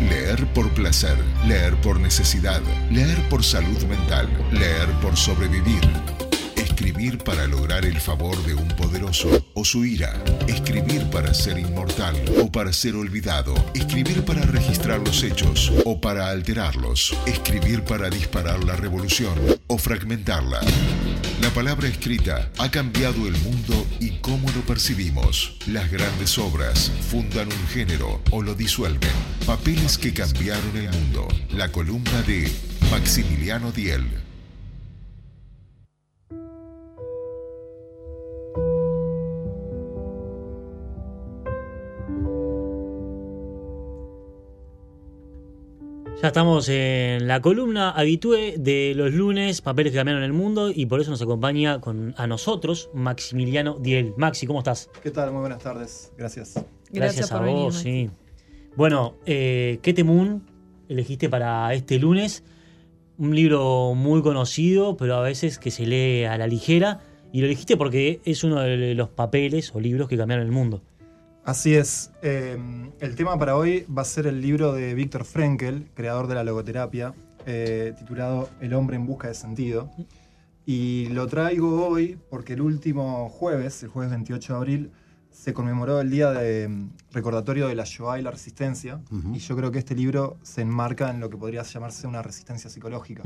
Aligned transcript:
Leer 0.00 0.46
por 0.52 0.68
placer, 0.74 1.16
leer 1.46 1.74
por 1.80 1.98
necesidad, 1.98 2.60
leer 2.90 3.18
por 3.28 3.42
salud 3.42 3.82
mental, 3.84 4.28
leer 4.52 4.88
por 5.00 5.16
sobrevivir. 5.16 5.80
Escribir 6.54 7.18
para 7.18 7.46
lograr 7.46 7.86
el 7.86 7.98
favor 7.98 8.36
de 8.44 8.54
un 8.54 8.68
poderoso 8.68 9.46
o 9.54 9.64
su 9.64 9.86
ira. 9.86 10.12
Escribir 10.46 11.08
para 11.10 11.32
ser 11.32 11.58
inmortal 11.58 12.14
o 12.42 12.52
para 12.52 12.72
ser 12.74 12.94
olvidado. 12.94 13.54
Escribir 13.74 14.22
para 14.24 14.42
registrar 14.42 15.00
los 15.00 15.22
hechos 15.22 15.72
o 15.86 15.98
para 15.98 16.28
alterarlos. 16.28 17.16
Escribir 17.26 17.82
para 17.82 18.10
disparar 18.10 18.62
la 18.64 18.76
revolución 18.76 19.34
o 19.66 19.78
fragmentarla. 19.78 20.60
La 21.40 21.50
palabra 21.50 21.86
escrita 21.86 22.50
ha 22.56 22.70
cambiado 22.70 23.28
el 23.28 23.36
mundo 23.38 23.86
y 24.00 24.12
cómo 24.20 24.50
lo 24.52 24.62
percibimos. 24.62 25.56
Las 25.66 25.90
grandes 25.90 26.38
obras 26.38 26.90
fundan 27.10 27.48
un 27.48 27.68
género 27.68 28.22
o 28.30 28.42
lo 28.42 28.54
disuelven. 28.54 29.10
Papeles 29.44 29.98
que 29.98 30.14
cambiaron 30.14 30.74
el 30.76 30.90
mundo. 30.90 31.28
La 31.50 31.70
columna 31.70 32.22
de 32.22 32.50
Maximiliano 32.90 33.70
Diel. 33.70 34.25
Ya 46.26 46.30
estamos 46.30 46.68
en 46.68 47.28
la 47.28 47.40
columna 47.40 47.90
habitué 47.90 48.56
de 48.58 48.94
los 48.96 49.12
lunes, 49.12 49.60
papeles 49.60 49.92
que 49.92 49.98
cambiaron 49.98 50.24
el 50.24 50.32
mundo, 50.32 50.72
y 50.74 50.86
por 50.86 51.00
eso 51.00 51.12
nos 51.12 51.22
acompaña 51.22 51.80
con, 51.80 52.16
a 52.16 52.26
nosotros 52.26 52.90
Maximiliano 52.92 53.78
Diel. 53.78 54.12
Maxi, 54.16 54.44
¿cómo 54.44 54.58
estás? 54.58 54.90
¿Qué 55.04 55.12
tal? 55.12 55.30
Muy 55.30 55.42
buenas 55.42 55.62
tardes. 55.62 56.12
Gracias. 56.18 56.54
Gracias, 56.90 57.30
a 57.30 57.38
vos, 57.38 57.76
sí. 57.76 58.10
Bueno, 58.74 59.14
eh, 59.24 59.78
¿qué 59.82 59.94
temún 59.94 60.50
elegiste 60.88 61.28
para 61.28 61.72
este 61.74 62.00
lunes? 62.00 62.42
Un 63.18 63.36
libro 63.36 63.94
muy 63.94 64.20
conocido, 64.20 64.96
pero 64.96 65.14
a 65.14 65.22
veces 65.22 65.60
que 65.60 65.70
se 65.70 65.86
lee 65.86 66.24
a 66.24 66.36
la 66.38 66.48
ligera, 66.48 67.02
y 67.32 67.38
lo 67.38 67.46
elegiste 67.46 67.76
porque 67.76 68.20
es 68.24 68.42
uno 68.42 68.62
de 68.62 68.96
los 68.96 69.10
papeles 69.10 69.72
o 69.76 69.78
libros 69.78 70.08
que 70.08 70.16
cambiaron 70.16 70.44
el 70.44 70.50
mundo. 70.50 70.82
Así 71.46 71.76
es. 71.76 72.10
Em, 72.22 72.90
el 72.98 73.14
tema 73.14 73.38
para 73.38 73.56
hoy 73.56 73.86
va 73.86 74.02
a 74.02 74.04
ser 74.04 74.26
el 74.26 74.42
libro 74.42 74.72
de 74.72 74.94
Víctor 74.94 75.24
Frenkel, 75.24 75.86
creador 75.94 76.26
de 76.26 76.34
la 76.34 76.42
logoterapia, 76.42 77.14
eh, 77.46 77.94
titulado 77.96 78.50
El 78.60 78.74
hombre 78.74 78.96
en 78.96 79.06
busca 79.06 79.28
de 79.28 79.34
sentido. 79.34 79.88
Y 80.66 81.06
lo 81.10 81.28
traigo 81.28 81.86
hoy 81.86 82.18
porque 82.30 82.54
el 82.54 82.62
último 82.62 83.28
jueves, 83.28 83.80
el 83.84 83.90
jueves 83.90 84.10
28 84.10 84.54
de 84.54 84.58
abril, 84.58 84.90
se 85.30 85.54
conmemoró 85.54 86.00
el 86.00 86.10
día 86.10 86.32
de 86.32 86.64
em, 86.64 86.90
recordatorio 87.12 87.68
de 87.68 87.76
la 87.76 87.84
Shoah 87.84 88.18
y 88.18 88.22
la 88.22 88.32
resistencia. 88.32 89.00
Y 89.32 89.38
yo 89.38 89.56
creo 89.56 89.70
que 89.70 89.78
este 89.78 89.94
libro 89.94 90.38
se 90.42 90.62
enmarca 90.62 91.10
en 91.10 91.20
lo 91.20 91.30
que 91.30 91.36
podría 91.36 91.62
llamarse 91.62 92.08
una 92.08 92.22
resistencia 92.22 92.68
psicológica. 92.68 93.22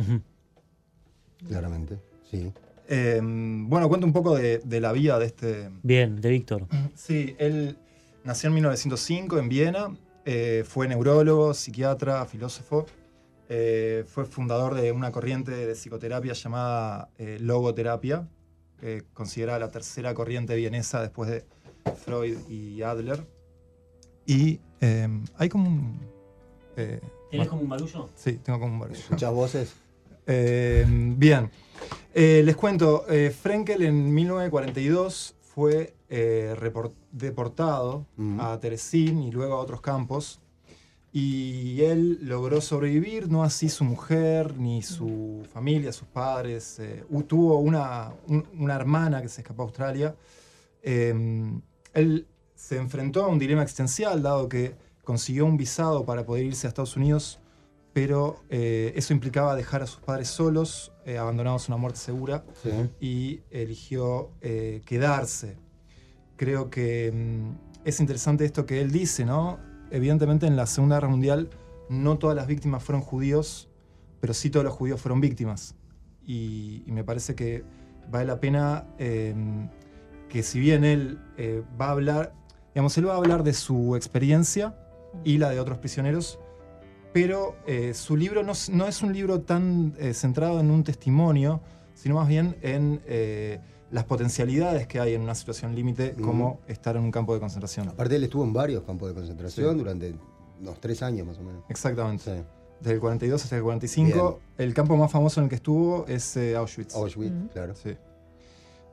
Claramente, 1.48 1.98
sí. 2.30 2.52
Em, 2.86 3.66
bueno, 3.66 3.88
cuento 3.88 4.06
un 4.06 4.12
poco 4.12 4.36
de, 4.36 4.58
de, 4.58 4.80
la 4.82 4.92
vida 4.92 5.18
de 5.18 5.24
este. 5.24 5.70
Bien, 5.82 6.20
de 6.20 6.28
Víctor. 6.28 6.66
Sí, 6.94 7.34
él 7.38 7.78
Nació 8.24 8.48
en 8.48 8.54
1905 8.54 9.38
en 9.38 9.48
Viena, 9.48 9.96
eh, 10.24 10.64
fue 10.66 10.86
neurólogo, 10.86 11.54
psiquiatra, 11.54 12.24
filósofo. 12.26 12.86
Eh, 13.48 14.04
fue 14.06 14.26
fundador 14.26 14.74
de 14.74 14.92
una 14.92 15.10
corriente 15.10 15.50
de 15.50 15.74
psicoterapia 15.74 16.34
llamada 16.34 17.08
eh, 17.18 17.38
logoterapia, 17.40 18.28
considerada 19.12 19.58
la 19.58 19.70
tercera 19.70 20.14
corriente 20.14 20.54
vienesa 20.56 21.02
después 21.02 21.28
de 21.28 21.44
Freud 22.04 22.38
y 22.48 22.80
Adler. 22.82 23.26
Y 24.24 24.60
hay 25.36 25.48
como 25.48 25.68
un... 25.68 26.00
¿Tienes 27.30 27.48
como 27.48 27.62
un 27.62 27.68
barullo? 27.68 28.08
Sí, 28.14 28.34
tengo 28.42 28.58
como 28.58 28.74
un 28.74 28.80
barullo. 28.80 28.98
¿Escuchás 28.98 29.32
voces? 29.32 29.74
bien. 30.26 31.50
les 32.14 32.56
cuento, 32.56 33.04
Frenkel 33.42 33.82
en 33.82 34.14
1942 34.14 35.34
fue 35.40 35.94
eh, 36.12 36.56
deportado 37.12 38.04
a 38.40 38.58
Teresín 38.58 39.22
y 39.22 39.30
luego 39.30 39.54
a 39.54 39.58
otros 39.58 39.80
campos. 39.80 40.40
Y 41.12 41.82
él 41.82 42.18
logró 42.22 42.60
sobrevivir, 42.60 43.28
no 43.28 43.44
así 43.44 43.68
su 43.68 43.84
mujer, 43.84 44.56
ni 44.58 44.82
su 44.82 45.46
familia, 45.52 45.92
sus 45.92 46.08
padres. 46.08 46.80
Eh, 46.80 47.04
tuvo 47.28 47.60
una, 47.60 48.12
una, 48.26 48.74
hermana 48.74 49.22
que 49.22 49.28
se 49.28 49.42
escapó 49.42 49.62
a 49.62 49.66
Australia. 49.66 50.16
Em, 50.82 51.60
él 51.94 52.26
se 52.56 52.76
enfrentó 52.76 53.24
a 53.24 53.28
un 53.28 53.38
dilema 53.38 53.62
existencial, 53.62 54.20
dado 54.20 54.48
que 54.48 54.74
consiguió 55.04 55.46
un 55.46 55.56
visado 55.56 56.04
para 56.04 56.26
poder 56.26 56.44
irse 56.44 56.66
a 56.66 56.68
Estados 56.68 56.96
Unidos, 56.96 57.38
pero 57.92 58.40
eh, 58.48 58.92
eso 58.96 59.12
implicaba 59.12 59.54
dejar 59.54 59.82
a 59.82 59.86
sus 59.86 60.00
padres 60.00 60.26
solos, 60.26 60.92
abandonados 61.06 61.68
a 61.68 61.72
una 61.72 61.80
muerte 61.80 62.00
segura, 62.00 62.44
y 63.00 63.40
eligió 63.50 64.30
quedarse 64.40 65.56
creo 66.40 66.70
que 66.70 67.12
mm, 67.12 67.86
es 67.86 68.00
interesante 68.00 68.46
esto 68.46 68.64
que 68.64 68.80
él 68.80 68.90
dice, 68.90 69.26
¿no? 69.26 69.58
Evidentemente 69.90 70.46
en 70.46 70.56
la 70.56 70.64
Segunda 70.64 70.96
Guerra 70.96 71.08
Mundial 71.08 71.50
no 71.90 72.16
todas 72.16 72.34
las 72.34 72.46
víctimas 72.46 72.82
fueron 72.82 73.02
judíos, 73.02 73.68
pero 74.22 74.32
sí 74.32 74.48
todos 74.48 74.64
los 74.64 74.72
judíos 74.72 74.98
fueron 75.02 75.20
víctimas. 75.20 75.74
Y, 76.24 76.82
me 76.86 77.04
parece 77.04 77.34
que 77.34 77.62
vale 78.10 78.24
la 78.24 78.40
pena 78.40 78.86
em, 78.96 79.68
que 80.30 80.42
si 80.42 80.58
bien 80.58 80.82
él 80.82 81.18
eh, 81.36 81.62
va 81.78 81.88
a 81.88 81.90
hablar, 81.90 82.32
digamos, 82.74 82.96
él 82.96 83.06
va 83.06 83.12
a 83.12 83.18
hablar 83.18 83.42
de 83.42 83.52
su 83.52 83.94
experiencia 83.94 84.74
y 85.24 85.36
la 85.36 85.50
de 85.50 85.60
otros 85.60 85.76
prisioneros, 85.76 86.38
pero 87.12 87.54
eh, 87.66 87.92
su 87.92 88.16
libro 88.16 88.42
no, 88.42 88.54
no, 88.72 88.86
es 88.86 89.02
un 89.02 89.12
libro 89.12 89.42
tan 89.42 89.94
eh, 89.98 90.14
centrado 90.14 90.58
en 90.60 90.70
un 90.70 90.84
testimonio, 90.84 91.60
sino 91.92 92.14
más 92.14 92.28
bien 92.28 92.56
en 92.62 93.02
las 93.90 94.04
potencialidades 94.04 94.86
que 94.86 95.00
hay 95.00 95.14
en 95.14 95.22
una 95.22 95.34
situación 95.34 95.74
límite 95.74 96.14
como 96.14 96.60
estar 96.68 96.96
en 96.96 97.02
un 97.02 97.10
campo 97.10 97.34
de 97.34 97.40
concentración. 97.40 97.88
Aparte 97.88 98.16
él 98.16 98.24
estuvo 98.24 98.44
en 98.44 98.52
varios 98.52 98.84
campos 98.84 99.08
de 99.08 99.14
concentración 99.14 99.78
durante 99.78 100.14
unos 100.60 100.80
tres 100.80 101.02
años 101.02 101.26
más 101.26 101.38
o 101.38 101.42
menos. 101.42 101.64
Exactamente. 101.68 102.44
Desde 102.80 102.94
el 102.94 103.00
42 103.00 103.42
hasta 103.42 103.56
el 103.56 103.62
45. 103.62 104.40
El 104.58 104.74
campo 104.74 104.96
más 104.96 105.10
famoso 105.10 105.40
en 105.40 105.44
el 105.44 105.50
que 105.50 105.56
estuvo 105.56 106.06
es 106.06 106.36
eh, 106.36 106.56
Auschwitz. 106.56 106.94
Auschwitz, 106.94 107.52
claro. 107.52 107.74
Sí. 107.74 107.96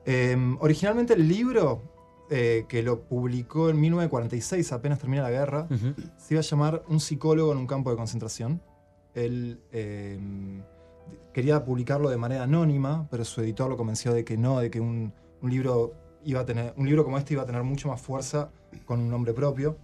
Em, 0.04 0.56
originalmente 0.60 1.14
el 1.14 1.26
libro, 1.26 1.82
eh, 2.30 2.66
que 2.68 2.82
lo 2.82 3.00
publicó 3.00 3.70
en 3.70 3.80
1946, 3.80 4.72
apenas 4.72 4.98
termina 4.98 5.22
la 5.22 5.30
guerra, 5.30 5.68
se 6.16 6.34
iba 6.34 6.40
a 6.40 6.44
llamar 6.44 6.82
Un 6.88 7.00
psicólogo 7.00 7.52
en 7.52 7.58
un 7.58 7.66
campo 7.66 7.90
de 7.90 7.96
concentración. 7.96 8.60
Él 9.14 9.60
em, 9.72 10.62
quería 11.32 11.64
publicarlo 11.64 12.10
de 12.10 12.16
manera 12.16 12.42
anónima, 12.42 13.06
pero 13.10 13.24
su 13.24 13.40
editor 13.40 13.70
lo 13.70 13.76
convenció 13.76 14.12
de 14.12 14.24
que 14.24 14.36
no, 14.36 14.58
de 14.60 14.70
que 14.70 14.80
un, 14.80 15.12
libro 15.42 15.94
iba 16.24 16.40
a 16.40 16.44
tener, 16.44 16.74
un 16.76 16.86
libro 16.86 17.04
como 17.04 17.16
este 17.16 17.34
iba 17.34 17.44
a 17.44 17.46
tener 17.46 17.62
mucho 17.62 17.88
más 17.88 18.00
fuerza 18.00 18.50
con 18.84 19.00
un 19.00 19.08
nombre 19.08 19.32
propio. 19.32 19.76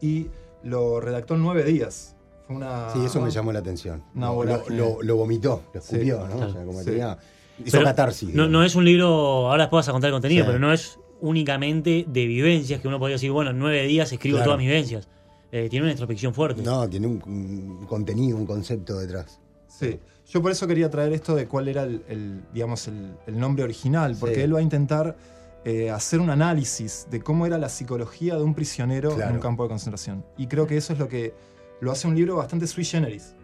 Y 0.00 0.28
lo 0.62 1.00
redactó 1.00 1.34
en 1.34 1.42
nueve 1.42 1.64
días. 1.64 2.16
Fue 2.46 2.56
una, 2.56 2.90
sí, 2.90 3.04
eso 3.04 3.20
me 3.20 3.30
llamó 3.30 3.52
la 3.52 3.60
atención. 3.60 4.02
lo, 4.14 5.16
vomitó, 5.16 5.62
lo 5.72 5.80
escupió, 5.80 6.28
¿no? 6.28 6.36
O 6.36 6.52
sea, 6.52 6.64
como 6.64 6.82
tenía, 6.82 7.16
hizo 7.64 7.82
catarsis. 7.82 8.34
No, 8.34 8.46
no, 8.48 8.62
es 8.62 8.74
un 8.74 8.84
libro, 8.84 9.48
ahora 9.48 9.64
después 9.64 9.78
vas 9.78 9.88
a 9.88 9.92
contar 9.92 10.08
el 10.08 10.14
contenido, 10.14 10.44
pero 10.44 10.58
no 10.58 10.72
es 10.72 10.98
únicamente 11.20 12.04
de 12.06 12.26
vivencias 12.26 12.80
que 12.80 12.88
uno 12.88 12.98
podría 12.98 13.14
decir, 13.16 13.30
bueno, 13.30 13.50
en 13.50 13.58
nueve 13.58 13.82
días 13.86 14.12
escribo 14.12 14.38
todas 14.42 14.58
mis 14.58 14.68
vivencias. 14.68 15.08
Eh, 15.50 15.68
tiene 15.70 15.84
una 15.84 15.92
introspección 15.92 16.34
fuerte. 16.34 16.62
No, 16.62 16.86
tiene 16.88 17.06
un 17.06 17.86
contenido, 17.86 18.36
un 18.36 18.44
concepto 18.44 18.98
detrás. 18.98 19.40
Sí. 19.66 19.98
Yo 20.28 20.42
por 20.42 20.52
eso 20.52 20.66
quería 20.66 20.90
traer 20.90 21.14
esto 21.14 21.34
de 21.34 21.46
cuál 21.46 21.68
era 21.68 21.84
el, 21.84 22.42
digamos, 22.52 22.86
el, 22.86 23.38
nombre 23.38 23.64
original, 23.64 24.14
porque 24.20 24.44
él 24.44 24.54
va 24.54 24.58
a 24.58 24.62
intentar 24.62 25.16
eh, 25.64 25.90
hacer 25.90 26.20
un 26.20 26.28
análisis 26.28 27.06
de 27.10 27.20
cómo 27.20 27.46
era 27.46 27.56
la 27.56 27.70
psicología 27.70 28.36
de 28.36 28.42
un 28.42 28.54
prisionero 28.54 29.18
en 29.20 29.32
un 29.32 29.40
campo 29.40 29.62
de 29.62 29.70
concentración. 29.70 30.24
Y 30.36 30.46
creo 30.46 30.66
que 30.66 30.76
eso 30.76 30.92
es 30.92 30.98
lo 30.98 31.08
que 31.08 31.32
lo 31.80 31.90
hace 31.90 32.06
un 32.06 32.14
libro 32.14 32.36
bastante 32.36 32.66
sui 32.66 32.84
generis. 32.84 33.34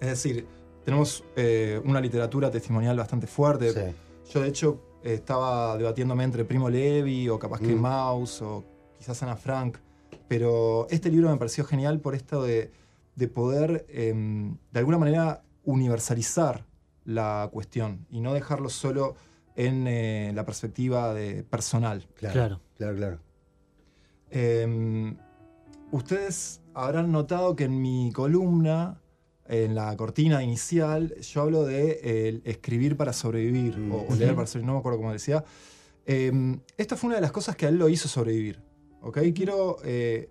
Es 0.00 0.08
decir, 0.08 0.46
tenemos 0.84 1.24
eh, 1.34 1.80
una 1.84 2.00
literatura 2.00 2.50
testimonial 2.50 2.96
bastante 2.96 3.26
fuerte. 3.26 3.94
Yo, 4.32 4.42
de 4.42 4.48
hecho, 4.48 4.80
estaba 5.02 5.76
debatiéndome 5.76 6.22
entre 6.22 6.44
Primo 6.44 6.70
Levi 6.70 7.28
o 7.28 7.38
capaz 7.38 7.58
que 7.58 7.74
Maus 7.74 8.42
o 8.42 8.64
quizás 8.96 9.20
Ana 9.24 9.34
Frank, 9.34 9.78
pero 10.28 10.86
este 10.88 11.10
libro 11.10 11.30
me 11.30 11.36
pareció 11.36 11.64
genial 11.64 11.98
por 11.98 12.14
esto 12.14 12.42
de, 12.44 12.70
de 13.16 13.28
poder, 13.28 13.86
em, 13.88 14.56
de 14.72 14.78
alguna 14.78 14.98
manera, 14.98 15.42
universalizar 15.64 16.66
la 17.04 17.48
cuestión 17.52 18.06
y 18.10 18.20
no 18.20 18.34
dejarlo 18.34 18.68
solo 18.68 19.16
en 19.56 19.86
eh, 19.86 20.32
la 20.34 20.44
perspectiva 20.44 21.12
de 21.12 21.42
personal. 21.42 22.06
Claro, 22.14 22.60
claro, 22.76 22.96
claro. 22.96 23.18
Em, 24.30 25.16
ustedes 25.90 26.62
habrán 26.74 27.10
notado 27.10 27.56
que 27.56 27.64
en 27.64 27.80
mi 27.80 28.12
columna, 28.12 29.00
en 29.46 29.74
la 29.74 29.96
cortina 29.96 30.42
inicial, 30.42 31.14
yo 31.20 31.42
hablo 31.42 31.64
de 31.64 32.40
escribir 32.44 32.96
para 32.96 33.12
sobrevivir 33.12 33.74
o, 33.90 34.14
leer 34.14 34.34
para 34.34 34.46
sobrevivir, 34.46 34.66
no 34.66 34.74
me 34.74 34.78
acuerdo 34.78 34.98
cómo 34.98 35.12
decía. 35.12 35.44
Eh, 36.06 36.58
esta 36.76 36.96
fue 36.96 37.08
una 37.08 37.16
de 37.16 37.22
las 37.22 37.32
cosas 37.32 37.56
que 37.56 37.66
a 37.66 37.68
él 37.68 37.76
lo 37.76 37.88
hizo 37.88 38.08
sobrevivir. 38.08 38.62
¿ok? 39.02 39.18
Quiero 39.34 39.78
eh, 39.84 40.30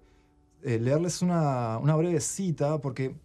eh, 0.64 0.80
leerles 0.80 1.22
una, 1.22 1.78
una, 1.78 1.96
breve 1.96 2.20
cita, 2.20 2.80
porque 2.80 3.16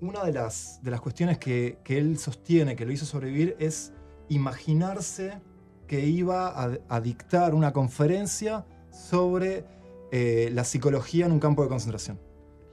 una 0.00 0.24
de 0.24 0.32
las, 0.32 0.80
de 0.82 0.90
las 0.90 1.00
cuestiones 1.00 1.38
que, 1.38 1.78
que, 1.84 1.98
él 1.98 2.18
sostiene, 2.18 2.76
que 2.76 2.86
lo 2.86 2.92
hizo 2.92 3.06
sobrevivir, 3.06 3.56
es 3.58 3.92
imaginarse 4.28 5.40
que 5.86 6.06
iba 6.06 6.54
a, 6.88 7.00
dictar 7.00 7.52
una 7.52 7.72
conferencia 7.72 8.64
sobre 8.92 9.64
eh, 10.12 10.48
la 10.52 10.62
psicología 10.62 11.26
en 11.26 11.32
un 11.32 11.40
campo 11.40 11.64
de 11.64 11.68
concentración. 11.68 12.18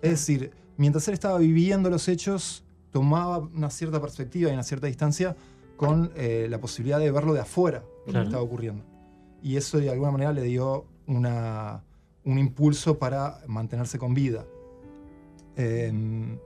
Es 0.04 0.12
decir, 0.12 0.52
mientras 0.78 1.08
él 1.08 1.16
estaba 1.16 1.40
viviendo 1.40 1.90
los 1.90 2.08
hechos, 2.08 2.64
tomaba 2.92 3.40
una 3.40 3.72
cierta 3.72 4.00
perspectiva 4.00 4.52
y 4.52 4.54
una 4.54 4.62
cierta 4.62 4.86
distancia 4.86 5.36
con 5.78 6.12
eh, 6.16 6.46
la 6.48 6.62
posibilidad 6.62 7.00
de 7.00 7.12
verlo 7.12 7.34
de 7.34 7.40
afuera, 7.40 7.84
lo 8.06 8.14
que 8.14 8.22
estaba 8.22 8.44
ocurriendo. 8.44 8.84
Y 9.42 9.58
eso 9.58 9.80
de 9.80 9.90
alguna 9.90 10.12
manera 10.12 10.32
le 10.32 10.44
dio 10.44 10.86
una, 11.08 11.84
un 12.24 12.38
impulso 12.38 13.00
para 13.00 13.40
mantenerse 13.48 13.98
con 13.98 14.14
vida. 14.14 14.46
Em, 15.56 16.38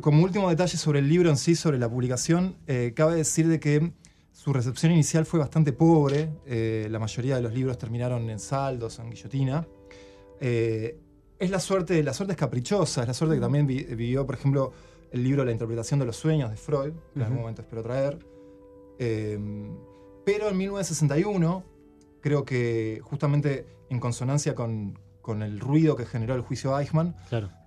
como 0.00 0.22
último 0.22 0.48
detalle 0.48 0.76
sobre 0.76 1.00
el 1.00 1.08
libro 1.08 1.30
en 1.30 1.36
sí, 1.36 1.54
sobre 1.54 1.78
la 1.78 1.88
publicación, 1.88 2.56
eh, 2.66 2.92
cabe 2.94 3.16
decir 3.16 3.48
de 3.48 3.60
que 3.60 3.92
su 4.32 4.52
recepción 4.52 4.92
inicial 4.92 5.26
fue 5.26 5.40
bastante 5.40 5.72
pobre. 5.72 6.30
Eh, 6.46 6.88
la 6.90 6.98
mayoría 6.98 7.36
de 7.36 7.42
los 7.42 7.52
libros 7.52 7.78
terminaron 7.78 8.28
en 8.30 8.38
saldos, 8.38 8.98
en 8.98 9.10
guillotina. 9.10 9.66
Eh, 10.40 10.98
es 11.38 11.50
la 11.50 11.60
suerte, 11.60 12.02
la 12.02 12.14
suerte 12.14 12.32
es 12.32 12.38
caprichosa, 12.38 13.02
es 13.02 13.08
la 13.08 13.14
suerte 13.14 13.36
que 13.36 13.40
también 13.40 13.66
vivió, 13.66 14.24
por 14.24 14.36
ejemplo, 14.36 14.72
el 15.12 15.22
libro 15.22 15.44
La 15.44 15.52
interpretación 15.52 16.00
de 16.00 16.06
los 16.06 16.16
sueños 16.16 16.50
de 16.50 16.56
Freud, 16.56 16.92
que 17.12 17.20
en 17.20 17.22
algún 17.22 17.40
momento 17.40 17.62
espero 17.62 17.82
traer. 17.82 18.18
pero 18.98 20.48
en 20.50 20.56
1961, 20.56 21.64
creo 22.20 22.44
que 22.44 23.00
justamente 23.02 23.66
en 23.90 24.00
consonancia 24.00 24.54
con, 24.54 24.98
con 25.26 25.42
el 25.42 25.58
ruido 25.58 25.96
que 25.96 26.06
generó 26.06 26.36
el 26.36 26.42
juicio 26.42 26.78
Eichmann, 26.78 27.16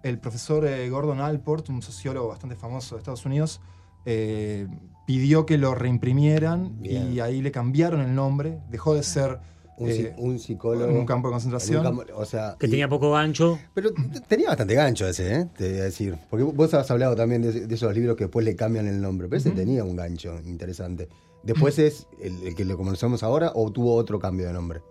el 0.01 0.17
profesor 0.17 0.65
eh, 0.65 0.89
Gordon 0.89 1.19
Alport, 1.19 1.67
un 1.67 1.81
sociólogo 1.81 2.29
bastante 2.29 2.55
famoso 2.55 2.95
de 2.95 2.99
Estados 2.99 3.25
Unidos, 3.25 3.59
eh, 4.05 4.65
pidió 5.05 5.45
que 5.45 5.57
lo 5.57 5.75
reimprimieran 5.75 6.79
y 6.81 7.19
ahí 7.19 7.41
le 7.41 7.51
cambiaron 7.51 7.99
el 7.99 8.15
nombre, 8.15 8.59
dejó 8.69 8.95
de 8.95 9.03
ser... 9.03 9.39
Un, 9.77 9.89
eh, 9.89 10.39
psicólogo. 10.39 10.89
En 10.89 10.97
un 10.97 11.05
campo 11.05 11.27
de 11.27 11.33
concentración. 11.33 12.01
o 12.13 12.25
sea, 12.25 12.55
que 12.57 12.69
tenía 12.69 12.87
poco 12.87 13.11
gancho. 13.11 13.59
Pero 13.73 13.91
tenía 14.27 14.47
bastante 14.49 14.75
gancho 14.75 15.07
ese, 15.07 15.33
¿eh? 15.33 15.47
Te 15.57 15.69
voy 15.69 15.79
a 15.79 15.83
decir. 15.83 16.17
Porque 16.29 16.43
vos 16.43 16.73
has 16.73 16.91
hablado 16.91 17.15
también 17.15 17.41
de, 17.41 17.73
esos 17.73 17.93
libros 17.95 18.17
que 18.17 18.25
después 18.25 18.45
le 18.45 18.57
cambian 18.57 18.87
el 18.87 19.01
nombre. 19.01 19.29
Pero 19.29 19.37
ese 19.37 19.51
tenía 19.51 19.85
un 19.85 19.95
gancho 19.95 20.37
interesante. 20.45 21.07
¿Después 21.43 21.79
es 21.79 22.07
el, 22.21 22.45
el, 22.45 22.55
que 22.55 22.65
lo 22.65 22.75
conocemos 22.75 23.23
ahora 23.23 23.53
o 23.55 23.71
tuvo 23.71 23.95
otro 23.95 24.19
cambio 24.19 24.47
de 24.47 24.53
nombre? 24.53 24.81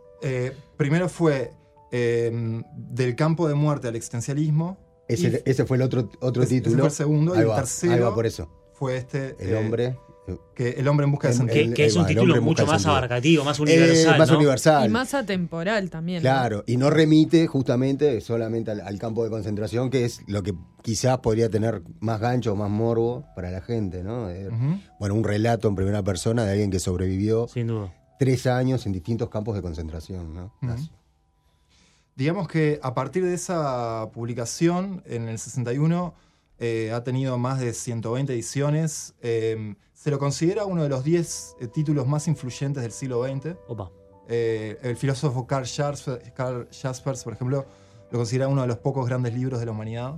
primero 0.78 1.08
fue 1.10 1.52
Em, 1.90 2.62
del 2.74 3.16
campo 3.16 3.48
de 3.48 3.54
muerte 3.54 3.88
al 3.88 3.96
existencialismo. 3.96 4.78
Ese, 5.08 5.64
fue 5.64 5.78
el 5.78 5.82
otro, 5.82 6.10
otro 6.20 6.46
título. 6.46 6.74
Ese 6.74 6.80
fue 6.80 6.88
el 6.88 6.94
segundo. 6.94 7.34
y 7.34 7.38
el 7.38 7.54
tercero 7.54 8.14
por 8.14 8.26
eso. 8.26 8.50
fue 8.74 8.96
este. 8.96 9.36
El 9.38 9.56
hombre. 9.56 9.96
Eh, 10.26 10.36
que 10.54 10.68
el 10.70 10.86
hombre 10.86 11.04
en 11.04 11.12
busca 11.12 11.28
de 11.28 11.34
sentido. 11.34 11.74
Que, 11.74 11.86
es 11.86 11.96
un 11.96 12.06
título 12.06 12.42
mucho 12.42 12.66
más 12.66 12.84
abarcativo, 12.84 13.42
más 13.44 13.58
universal. 13.58 14.18
más 14.18 14.30
universal. 14.30 14.86
Y 14.86 14.92
más 14.92 15.14
atemporal 15.14 15.88
también. 15.88 16.20
Claro, 16.20 16.64
y 16.66 16.76
no 16.76 16.90
remite 16.90 17.46
justamente 17.46 18.20
solamente 18.20 18.70
al, 18.72 18.98
campo 18.98 19.24
de 19.24 19.30
concentración, 19.30 19.88
que 19.88 20.04
es 20.04 20.20
lo 20.26 20.42
que 20.42 20.52
quizás 20.82 21.18
podría 21.18 21.48
tener 21.48 21.82
más 22.00 22.20
gancho 22.20 22.52
o 22.52 22.56
más 22.56 22.68
morbo 22.68 23.24
para 23.34 23.50
la 23.50 23.62
gente, 23.62 24.02
¿no? 24.02 24.28
Eh, 24.28 24.50
bueno, 25.00 25.14
un 25.14 25.24
relato 25.24 25.68
en 25.68 25.76
primera 25.76 26.02
persona 26.02 26.44
de 26.44 26.52
alguien 26.52 26.70
que 26.70 26.80
sobrevivió 26.80 27.48
Sin 27.48 27.68
duda. 27.68 27.94
tres 28.18 28.46
años 28.46 28.84
en 28.84 28.92
distintos 28.92 29.30
campos 29.30 29.54
de 29.54 29.62
concentración, 29.62 30.34
¿no? 30.34 30.52
Digamos 32.18 32.48
que 32.48 32.80
a 32.82 32.94
partir 32.94 33.24
de 33.24 33.32
esa 33.32 34.10
publicación, 34.12 35.04
en 35.06 35.28
el 35.28 35.38
61, 35.38 36.14
eh, 36.58 36.90
ha 36.92 37.04
tenido 37.04 37.38
más 37.38 37.60
de 37.60 37.72
120 37.72 38.32
ediciones. 38.32 39.14
Em, 39.22 39.76
se 39.92 40.10
lo 40.10 40.18
considera 40.18 40.64
uno 40.64 40.82
de 40.82 40.88
los 40.88 41.04
10 41.04 41.54
eh, 41.60 41.68
títulos 41.68 42.08
más 42.08 42.26
influyentes 42.26 42.82
del 42.82 42.90
siglo 42.90 43.22
XX. 43.22 43.54
Opa. 43.68 43.92
Eh, 44.26 44.80
el 44.82 44.96
filósofo 44.96 45.46
Karl 45.46 45.64
Jaspers, 45.64 47.22
por 47.22 47.34
ejemplo, 47.34 47.64
lo 48.10 48.18
considera 48.18 48.48
uno 48.48 48.62
de 48.62 48.66
los 48.66 48.78
pocos 48.78 49.06
grandes 49.06 49.32
libros 49.32 49.60
de 49.60 49.66
la 49.66 49.70
humanidad. 49.70 50.16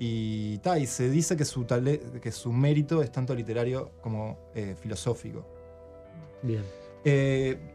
y, 0.00 0.58
y, 0.62 0.86
se 0.86 1.10
dice 1.10 1.36
que 1.36 1.44
su, 1.44 1.66
que 1.66 2.32
su 2.32 2.52
mérito 2.54 3.02
es 3.02 3.12
tanto 3.12 3.34
literario 3.34 3.90
como 4.00 4.38
filosófico. 4.80 5.44
Bien. 6.42 6.64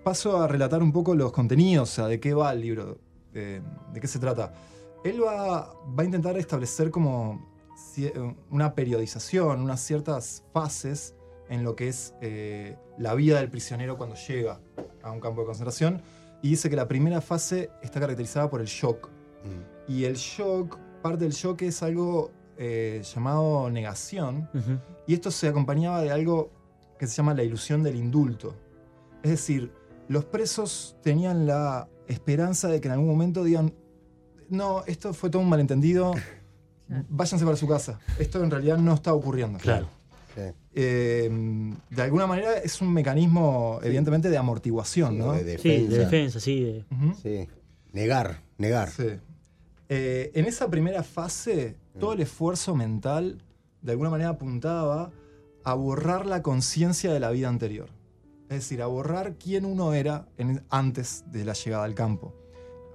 paso 0.03 0.41
a 0.41 0.47
relatar 0.47 0.81
un 0.81 0.91
poco 0.91 1.13
los 1.13 1.31
contenidos, 1.31 1.91
o 1.91 1.93
sea, 1.93 2.07
de 2.07 2.19
qué 2.19 2.33
va 2.33 2.51
el 2.51 2.61
libro. 2.61 2.97
Eh, 3.33 3.61
de 3.93 3.99
qué 3.99 4.07
se 4.07 4.19
trata. 4.19 4.53
Él 5.03 5.23
va, 5.23 5.73
va 5.73 6.03
a 6.03 6.05
intentar 6.05 6.37
establecer 6.37 6.91
como 6.91 7.53
una 8.49 8.75
periodización, 8.75 9.61
unas 9.61 9.81
ciertas 9.81 10.43
fases 10.53 11.15
en 11.49 11.63
lo 11.63 11.75
que 11.75 11.87
es 11.87 12.13
eh, 12.21 12.77
la 12.97 13.13
vida 13.13 13.39
del 13.39 13.49
prisionero 13.49 13.97
cuando 13.97 14.15
llega 14.15 14.59
a 15.01 15.11
un 15.11 15.19
campo 15.19 15.41
de 15.41 15.45
concentración. 15.45 16.01
Y 16.41 16.49
dice 16.49 16.69
que 16.69 16.75
la 16.75 16.87
primera 16.87 17.21
fase 17.21 17.69
está 17.81 17.99
caracterizada 17.99 18.49
por 18.49 18.61
el 18.61 18.67
shock. 18.67 19.09
Mm. 19.09 19.91
Y 19.91 20.05
el 20.05 20.15
shock, 20.15 20.77
parte 21.01 21.23
del 21.23 21.33
shock 21.33 21.61
es 21.61 21.83
algo 21.83 22.31
eh, 22.57 23.01
llamado 23.03 23.69
negación. 23.69 24.49
Y 25.07 25.13
esto 25.13 25.31
se 25.31 25.47
acompañaba 25.47 26.01
de 26.01 26.11
algo 26.11 26.51
que 26.97 27.07
se 27.07 27.15
llama 27.15 27.33
la 27.33 27.43
ilusión 27.43 27.83
del 27.83 27.95
indulto. 27.95 28.55
Es 29.21 29.31
decir, 29.31 29.71
los 30.07 30.25
presos 30.25 30.97
tenían 31.01 31.45
la 31.45 31.87
esperanza 32.07 32.67
de 32.67 32.81
que 32.81 32.87
en 32.87 32.93
algún 32.93 33.07
momento 33.07 33.43
digan, 33.43 33.73
no, 34.49 34.83
esto 34.85 35.13
fue 35.13 35.29
todo 35.29 35.41
un 35.41 35.49
malentendido, 35.49 36.13
váyanse 37.09 37.45
para 37.45 37.57
su 37.57 37.67
casa. 37.67 37.99
Esto 38.19 38.43
en 38.43 38.51
realidad 38.51 38.77
no 38.77 38.93
está 38.93 39.13
ocurriendo. 39.13 39.59
Claro. 39.59 39.87
Eh, 40.75 41.29
de 41.89 42.01
alguna 42.01 42.25
manera 42.25 42.57
es 42.57 42.81
un 42.81 42.91
mecanismo, 42.91 43.79
evidentemente, 43.83 44.29
de 44.29 44.37
amortiguación, 44.37 45.17
¿no? 45.17 45.33
De 45.33 45.43
defensa. 45.43 45.85
Sí, 45.85 45.87
de 45.87 45.97
defensa, 45.99 46.39
sí. 46.39 46.85
sí. 47.21 47.47
Negar, 47.91 48.41
negar. 48.57 48.89
Eh, 49.89 50.31
en 50.33 50.45
esa 50.45 50.69
primera 50.69 51.03
fase, 51.03 51.77
todo 51.99 52.13
el 52.13 52.21
esfuerzo 52.21 52.75
mental, 52.75 53.43
de 53.81 53.91
alguna 53.91 54.09
manera, 54.09 54.29
apuntaba 54.29 55.11
a 55.63 55.73
borrar 55.75 56.25
la 56.25 56.41
conciencia 56.41 57.13
de 57.13 57.19
la 57.19 57.29
vida 57.29 57.49
anterior. 57.49 57.89
Es 58.49 58.59
decir, 58.59 58.81
a 58.81 58.87
borrar 58.87 59.35
quién 59.37 59.65
uno 59.65 59.93
era 59.93 60.27
antes 60.69 61.23
de 61.31 61.45
la 61.45 61.53
llegada 61.53 61.83
al 61.85 61.95
campo. 61.95 62.35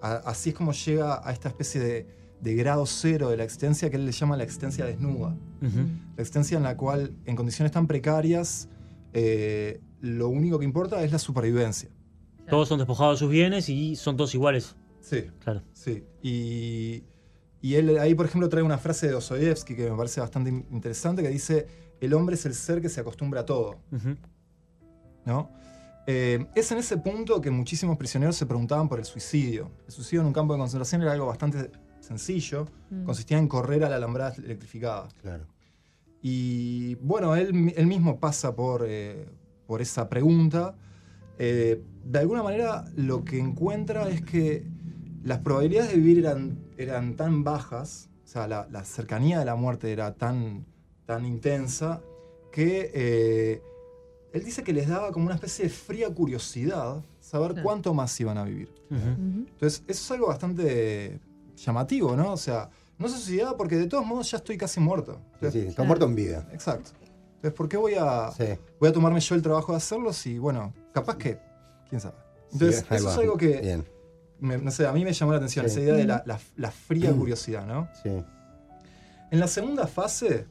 así 0.02 0.50
es 0.50 0.54
como 0.54 0.72
llega 0.72 1.26
a 1.26 1.32
esta 1.32 1.48
especie 1.48 2.06
de, 2.40 2.54
grado 2.54 2.86
cero 2.86 3.30
de 3.30 3.36
la 3.36 3.44
existencia 3.44 3.90
que 3.90 3.96
él 3.96 4.06
le 4.06 4.12
llama 4.12 4.36
la 4.36 4.44
existencia 4.44 4.84
desnuda. 4.84 5.36
La 5.60 6.22
existencia 6.22 6.56
en 6.56 6.62
la 6.62 6.76
cual, 6.76 7.14
en 7.24 7.34
condiciones 7.34 7.72
tan 7.72 7.86
precarias, 7.86 8.68
eh, 9.12 9.80
lo 10.00 10.28
único 10.28 10.58
que 10.58 10.64
importa 10.64 11.02
es 11.02 11.12
la 11.12 11.18
supervivencia. 11.18 11.88
Todos 12.48 12.68
son 12.68 12.78
despojados 12.78 13.18
de 13.18 13.24
sus 13.24 13.30
bienes 13.30 13.68
y 13.68 13.96
son 13.96 14.16
todos 14.16 14.34
iguales. 14.34 14.76
Sí, 15.00 15.24
claro. 15.40 15.62
Sí. 15.72 16.04
Y, 16.22 17.02
él 17.74 17.98
ahí, 17.98 18.14
por 18.14 18.26
ejemplo, 18.26 18.48
trae 18.48 18.62
una 18.62 18.78
frase 18.78 19.06
de 19.06 19.12
Dostoyevsky 19.12 19.74
que 19.74 19.90
me 19.90 19.96
parece 19.96 20.20
bastante 20.20 20.50
interesante, 20.50 21.22
que 21.22 21.28
dice, 21.28 21.66
el 22.00 22.14
hombre 22.14 22.36
es 22.36 22.46
el 22.46 22.54
ser 22.54 22.80
que 22.80 22.88
se 22.88 23.00
acostumbra 23.00 23.40
a 23.40 23.46
todo. 23.46 23.80
¿No? 25.28 25.50
Eh, 26.06 26.46
es 26.54 26.72
en 26.72 26.78
ese 26.78 26.96
punto 26.96 27.38
que 27.38 27.50
muchísimos 27.50 27.98
prisioneros 27.98 28.34
se 28.34 28.46
preguntaban 28.46 28.88
por 28.88 28.98
el 28.98 29.04
suicidio. 29.04 29.70
El 29.86 29.92
suicidio 29.92 30.22
en 30.22 30.28
un 30.28 30.32
campo 30.32 30.54
de 30.54 30.58
concentración 30.58 31.02
era 31.02 31.12
algo 31.12 31.26
bastante 31.26 31.70
sencillo, 32.00 32.64
mm. 32.88 33.04
consistía 33.04 33.36
en 33.36 33.46
correr 33.46 33.84
a 33.84 33.90
la 33.90 33.96
alambrada 33.96 34.34
electrificada. 34.38 35.08
Claro. 35.20 35.44
Y 36.22 36.94
bueno, 36.96 37.36
él, 37.36 37.52
mismo 37.52 38.18
pasa 38.18 38.56
por, 38.56 38.86
eh, 38.88 39.28
por 39.66 39.82
esa 39.82 40.08
pregunta. 40.08 40.74
Eh, 41.38 41.82
de 42.04 42.18
alguna 42.18 42.42
manera 42.42 42.86
lo 42.96 43.22
que 43.22 43.38
encuentra 43.38 44.08
es 44.08 44.22
que 44.22 44.64
las 45.22 45.40
probabilidades 45.40 45.90
de 45.90 45.98
vivir 45.98 46.20
eran, 46.20 46.58
eran 46.78 47.16
tan 47.16 47.44
bajas, 47.44 48.08
o 48.24 48.26
sea, 48.26 48.48
la, 48.48 48.84
cercanía 48.84 49.38
de 49.38 49.44
la 49.44 49.56
muerte 49.56 49.92
era 49.92 50.14
tan, 50.14 50.64
tan 51.04 51.26
intensa, 51.26 52.00
que 52.50 53.60
él 54.32 54.44
dice 54.44 54.62
que 54.62 54.72
les 54.72 54.88
daba 54.88 55.10
como 55.12 55.26
una 55.26 55.34
especie 55.34 55.64
de 55.64 55.70
fría 55.70 56.12
curiosidad 56.12 57.02
saber 57.20 57.62
cuánto 57.62 57.94
más 57.94 58.18
iban 58.20 58.38
a 58.38 58.44
vivir. 58.44 58.72
Entonces, 58.90 59.82
eso 59.86 60.04
es 60.04 60.10
algo 60.10 60.28
bastante 60.28 61.20
llamativo, 61.56 62.16
¿no? 62.16 62.32
O 62.32 62.36
sea, 62.36 62.70
no 62.98 63.08
se 63.08 63.16
suicidaba 63.16 63.56
porque 63.56 63.76
de 63.76 63.86
todos 63.86 64.04
modos 64.04 64.30
ya 64.30 64.38
estoy 64.38 64.56
casi 64.56 64.80
muerto. 64.80 65.20
sí, 65.50 65.60
está 65.60 65.84
muerto 65.84 66.04
en 66.06 66.14
vida. 66.14 66.48
Exacto. 66.52 66.90
Entonces, 67.36 67.52
¿por 67.52 67.68
qué 67.68 67.76
voy 67.76 67.94
a, 67.94 68.30
voy 68.80 68.88
a 68.88 68.92
tomarme 68.92 69.20
yo 69.20 69.34
el 69.34 69.42
trabajo 69.42 69.72
de 69.72 69.78
hacerlo 69.78 70.12
si, 70.12 70.38
bueno, 70.38 70.74
capaz 70.92 71.16
que, 71.16 71.38
quién 71.88 72.00
sabe? 72.00 72.16
Entonces, 72.52 72.84
eso 72.90 73.10
es 73.10 73.16
algo 73.18 73.36
que, 73.36 73.82
no 74.40 74.70
sé, 74.70 74.86
a 74.86 74.92
mí 74.92 75.04
me 75.04 75.12
llamó 75.12 75.32
la 75.32 75.38
atención, 75.38 75.64
esa 75.66 75.80
idea 75.80 75.94
de 75.94 76.04
la, 76.04 76.70
fría 76.70 77.12
curiosidad, 77.12 77.66
¿no? 77.66 77.88
Sí. 78.02 78.10
En 79.30 79.40
la 79.40 79.46
segunda 79.46 79.86
fase, 79.86 80.46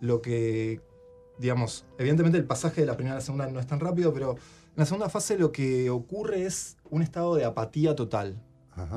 lo 0.00 0.20
que 0.20 0.80
digamos, 1.38 1.86
evidentemente 1.98 2.38
el 2.38 2.44
pasaje 2.44 2.80
de 2.82 2.86
la 2.86 2.96
primera 2.96 3.16
a 3.16 3.18
la 3.18 3.24
segunda 3.24 3.46
no 3.48 3.60
es 3.60 3.66
tan 3.66 3.80
rápido, 3.80 4.12
pero 4.12 4.32
en 4.32 4.76
la 4.76 4.86
segunda 4.86 5.08
fase 5.08 5.38
lo 5.38 5.52
que 5.52 5.90
ocurre 5.90 6.46
es 6.46 6.76
un 6.90 7.02
estado 7.02 7.34
de 7.34 7.44
apatía 7.44 7.94
total 7.94 8.40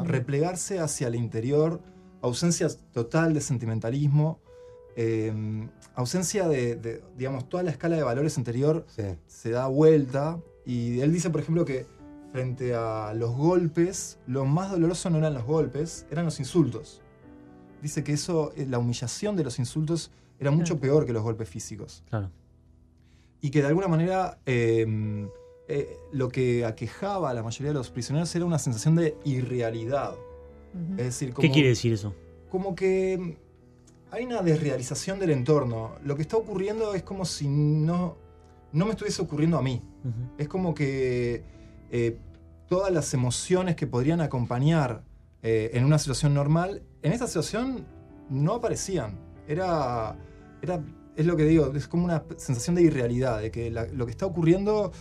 replegarse 0.04 0.80
hacia 0.80 1.08
el 1.08 1.16
interior, 1.16 1.82
ausencia 2.22 2.68
total 2.92 3.34
de 3.34 3.42
sentimentalismo, 3.42 4.40
em, 4.96 5.70
ausencia 5.96 6.48
de, 6.48 7.04
digamos, 7.16 7.48
toda 7.48 7.64
la 7.64 7.72
escala 7.72 7.96
de 7.96 8.04
valores 8.04 8.38
anterior 8.38 8.86
se 9.28 9.50
da 9.52 9.68
vuelta. 9.68 10.40
Y 10.66 11.00
él 11.02 11.14
dice, 11.14 11.30
por 11.30 11.42
ejemplo, 11.42 11.66
que 11.66 11.86
frente 12.32 12.74
a 12.76 13.14
los 13.14 13.36
golpes, 13.36 14.20
lo 14.28 14.46
más 14.46 14.72
doloroso 14.72 15.10
no 15.10 15.20
eran 15.20 15.34
los 15.34 15.46
golpes, 15.46 16.06
eran 16.10 16.26
los 16.26 16.40
insultos. 16.40 17.02
Dice 17.82 18.04
que 18.04 18.14
eso, 18.14 18.52
eh, 18.56 18.66
la 18.66 18.80
humillación 18.80 19.36
de 19.36 19.44
los 19.44 19.60
insultos 19.60 20.12
era 20.40 20.52
mucho 20.52 20.80
peor 20.80 21.06
que 21.06 21.14
los 21.14 21.24
golpes 21.24 21.50
físicos. 21.50 22.04
Claro. 22.10 22.32
Y 23.42 23.50
que 23.52 23.62
de 23.62 23.68
alguna 23.68 23.88
manera 23.88 24.40
em, 24.46 25.30
eh, 25.68 25.98
lo 26.12 26.30
que 26.30 26.66
aquejaba 26.66 27.30
a 27.30 27.34
la 27.34 27.44
mayoría 27.44 27.70
de 27.72 27.78
los 27.78 27.90
prisioneros 27.90 28.34
era 28.36 28.46
una 28.46 28.60
sensación 28.60 28.96
de 28.96 29.16
irrealidad. 29.26 30.16
es 30.92 31.06
decir, 31.06 31.34
¿Qué 31.34 31.52
quiere 31.52 31.70
decir 31.70 31.94
eso? 31.94 32.14
Como 32.50 32.76
que 32.76 33.38
hay 34.12 34.26
una 34.26 34.42
desrealización 34.42 35.20
del 35.20 35.32
entorno. 35.32 35.96
Lo 36.04 36.16
que 36.16 36.22
está 36.22 36.38
ocurriendo 36.38 36.94
es 36.94 37.04
como 37.04 37.26
si 37.26 37.48
no, 37.48 38.18
no 38.72 38.86
me 38.86 38.92
estuviese 38.92 39.22
ocurriendo 39.22 39.58
a 39.58 39.62
mí. 39.62 39.82
Es 40.38 40.48
como 40.48 40.74
que 40.74 41.44
eh, 41.92 42.18
todas 42.68 42.92
las 42.92 43.14
emociones 43.14 43.76
que 43.76 43.88
podrían 43.88 44.22
acompañar 44.22 45.04
eh, 45.44 45.72
en 45.74 45.84
una 45.84 46.00
situación 46.00 46.34
normal, 46.34 46.82
en 47.02 47.12
esta 47.12 47.28
situación 47.28 47.86
no 48.30 48.56
aparecían. 48.56 49.20
Era, 49.48 50.18
era, 50.62 50.82
es 51.16 51.26
lo 51.26 51.36
que 51.36 51.44
digo, 51.44 51.74
es 51.76 51.88
como 51.88 52.06
una 52.06 52.24
sensación 52.38 52.76
de 52.76 52.84
irrealidad, 52.84 53.42
de 53.42 53.52
que 53.52 53.72
lo 53.72 54.06
que 54.06 54.12
está 54.12 54.26
ocurriendo 54.26 54.92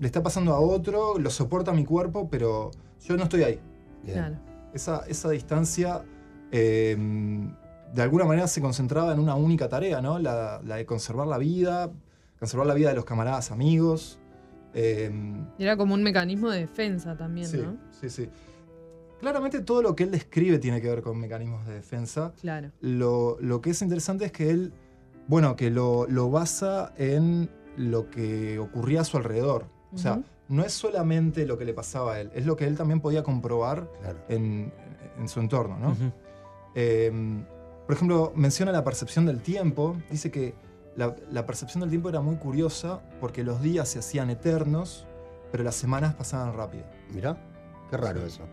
le 0.00 0.06
está 0.06 0.22
pasando 0.22 0.52
a 0.54 0.60
otro, 0.60 1.18
lo 1.18 1.30
soporta 1.30 1.72
mi 1.72 1.84
cuerpo, 1.84 2.28
pero 2.30 2.70
yo 3.04 3.16
no 3.16 3.24
estoy 3.24 3.42
ahí. 3.42 3.60
Esa, 4.72 5.04
esa, 5.06 5.30
distancia 5.30 6.02
em, 6.50 7.52
de 7.92 8.02
alguna 8.02 8.24
manera 8.24 8.46
se 8.46 8.60
concentraba 8.60 9.12
en 9.12 9.20
una 9.20 9.34
única 9.34 9.68
tarea, 9.68 10.00
¿no? 10.00 10.18
La, 10.18 10.60
la, 10.64 10.76
de 10.76 10.86
conservar 10.86 11.26
la 11.26 11.38
vida, 11.38 11.90
conservar 12.38 12.66
la 12.66 12.74
vida 12.74 12.88
de 12.88 12.94
los 12.94 13.04
camaradas 13.04 13.50
amigos. 13.50 14.18
Em, 14.72 15.46
Era 15.58 15.76
como 15.76 15.94
un 15.94 16.02
mecanismo 16.02 16.50
de 16.50 16.60
defensa 16.60 17.16
también, 17.16 17.50
¿no? 17.62 17.76
Sí, 18.00 18.08
sí. 18.08 18.28
Claramente 19.20 19.60
todo 19.60 19.82
lo 19.82 19.94
que 19.94 20.04
él 20.04 20.10
describe 20.10 20.58
tiene 20.58 20.80
que 20.80 20.88
ver 20.88 21.02
con 21.02 21.18
mecanismos 21.18 21.66
de 21.66 21.74
defensa. 21.74 22.32
Claro. 22.40 22.70
Lo, 22.80 23.36
lo 23.40 23.60
que 23.60 23.70
es 23.70 23.82
interesante 23.82 24.24
es 24.24 24.32
que 24.32 24.48
él, 24.48 24.72
bueno, 25.26 25.56
que 25.56 25.70
lo, 25.70 26.06
lo, 26.08 26.30
basa 26.30 26.92
en 26.96 27.50
lo 27.76 28.10
que 28.10 28.58
ocurría 28.58 29.02
a 29.02 29.04
su 29.04 29.16
alrededor. 29.16 29.66
O 29.92 29.98
sea, 29.98 30.22
no 30.48 30.64
es 30.64 30.72
solamente 30.72 31.46
lo 31.46 31.58
que 31.58 31.64
le 31.64 31.74
pasaba 31.74 32.14
a 32.14 32.20
él, 32.20 32.30
es 32.34 32.46
lo 32.46 32.56
que 32.56 32.66
él 32.66 32.76
también 32.76 33.00
podía 33.00 33.22
comprobar 33.22 33.88
en, 34.28 34.72
en, 35.18 35.28
su 35.28 35.40
entorno, 35.40 35.78
¿no? 35.78 35.96
Em, 36.74 37.44
por 37.86 37.96
ejemplo, 37.96 38.32
menciona 38.36 38.70
la 38.70 38.84
percepción 38.84 39.26
del 39.26 39.40
tiempo. 39.40 39.96
Dice 40.10 40.30
que 40.30 40.54
la, 40.96 41.16
la, 41.30 41.46
percepción 41.46 41.80
del 41.80 41.90
tiempo 41.90 42.08
era 42.08 42.20
muy 42.20 42.36
curiosa 42.36 43.00
porque 43.20 43.42
los 43.42 43.62
días 43.62 43.88
se 43.88 43.98
hacían 43.98 44.30
eternos, 44.30 45.06
pero 45.50 45.64
las 45.64 45.74
semanas 45.74 46.14
pasaban 46.14 46.54
rápido. 46.54 46.84
Mirá. 47.12 47.36
Qué 47.90 47.96
raro 47.96 48.24
eso. 48.24 48.44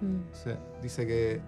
Mm. 0.00 0.32
Sí. 0.32 0.50
Dice 0.82 1.06
que, 1.06 1.40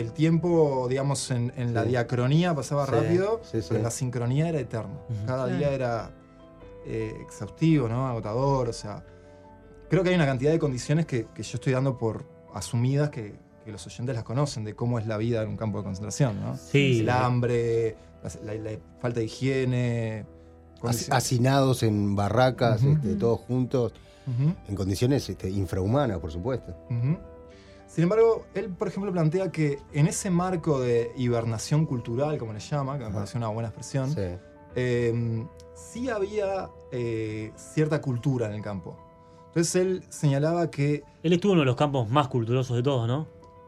el 0.00 0.12
tiempo, 0.12 0.86
digamos, 0.88 1.30
en, 1.30 1.74
la 1.74 1.84
diacronía 1.84 2.54
pasaba 2.54 2.86
rápido, 2.86 3.40
pero 3.50 3.76
en 3.76 3.82
la 3.82 3.90
sincronía 3.90 4.48
era 4.48 4.60
eterno. 4.60 5.00
Cada 5.26 5.46
día 5.46 5.70
era 5.70 6.10
eh, 6.86 7.16
exhaustivo, 7.20 7.88
¿no? 7.88 8.06
Agotador, 8.06 8.68
o 8.68 8.72
sea. 8.72 9.04
Creo 9.90 10.02
que 10.02 10.10
hay 10.10 10.14
una 10.14 10.26
cantidad 10.26 10.50
de 10.50 10.58
condiciones 10.58 11.06
que, 11.06 11.26
yo 11.34 11.42
estoy 11.54 11.72
dando 11.72 11.96
por 11.98 12.24
asumidas 12.54 13.10
que, 13.10 13.34
los 13.66 13.86
oyentes 13.86 14.14
las 14.14 14.24
conocen, 14.24 14.64
de 14.64 14.74
cómo 14.74 14.98
es 14.98 15.06
la 15.06 15.18
vida 15.18 15.42
en 15.42 15.50
un 15.50 15.56
campo 15.58 15.78
de 15.78 15.84
concentración, 15.84 16.40
¿no? 16.40 16.56
Sí. 16.56 17.00
El 17.00 17.10
hambre, 17.10 17.96
la, 18.22 18.78
falta 18.98 19.20
de 19.20 19.26
higiene. 19.26 20.26
Hacinados 21.10 21.82
en 21.82 22.16
barracas, 22.16 22.82
este, 22.82 23.14
todos 23.16 23.40
juntos 23.40 23.92
en 24.68 24.74
condiciones 24.74 25.28
este, 25.28 25.50
infrahumanas, 25.50 26.18
por 26.18 26.30
supuesto. 26.30 26.74
Sin 27.88 28.04
embargo, 28.04 28.44
él, 28.54 28.68
por 28.68 28.88
ejemplo, 28.88 29.10
plantea 29.10 29.50
que 29.50 29.78
en 29.94 30.06
ese 30.06 30.30
marco 30.30 30.78
de 30.78 31.10
hibernación 31.16 31.86
cultural, 31.86 32.36
como 32.38 32.52
le 32.52 32.60
llama, 32.60 32.98
que 32.98 33.04
me 33.04 33.10
parece 33.10 33.38
una 33.38 33.48
buena 33.48 33.70
expresión, 33.70 34.14
sí, 34.14 34.20
em, 34.74 35.48
había 36.12 36.68
eh, 36.92 37.50
cierta 37.56 38.00
cultura 38.02 38.46
en 38.46 38.52
el 38.52 38.62
campo. 38.62 38.96
Entonces 39.46 39.74
él 39.76 40.04
señalaba 40.10 40.70
que... 40.70 41.02
Él 41.22 41.32
estuvo 41.32 41.52
en 41.52 41.56
uno 41.56 41.62
de 41.62 41.66
los 41.66 41.76
campos 41.76 42.08
más 42.10 42.28
culturosos 42.28 42.76
de 42.76 42.82
todos, 42.82 43.08
¿no? 43.08 43.26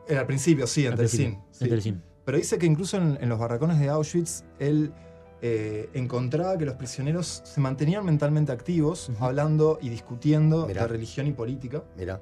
Al 0.08 0.26
principio, 0.26 0.66
sí, 0.66 0.86
en 0.86 0.96
Telsin. 0.96 2.02
Pero 2.24 2.36
dice 2.36 2.58
que 2.58 2.66
incluso 2.66 2.98
en, 2.98 3.28
los 3.28 3.38
barracones 3.38 3.78
de 3.78 3.88
Auschwitz, 3.88 4.44
él 4.58 4.92
eh, 5.40 5.88
encontraba 5.94 6.58
que 6.58 6.66
los 6.66 6.74
prisioneros 6.74 7.42
se 7.44 7.60
mantenían 7.60 8.04
mentalmente 8.04 8.52
activos, 8.52 9.10
hablando 9.18 9.78
y 9.80 9.88
discutiendo 9.88 10.66
de 10.66 10.86
religión 10.86 11.26
y 11.26 11.32
política. 11.32 11.82
Mira. 11.96 12.20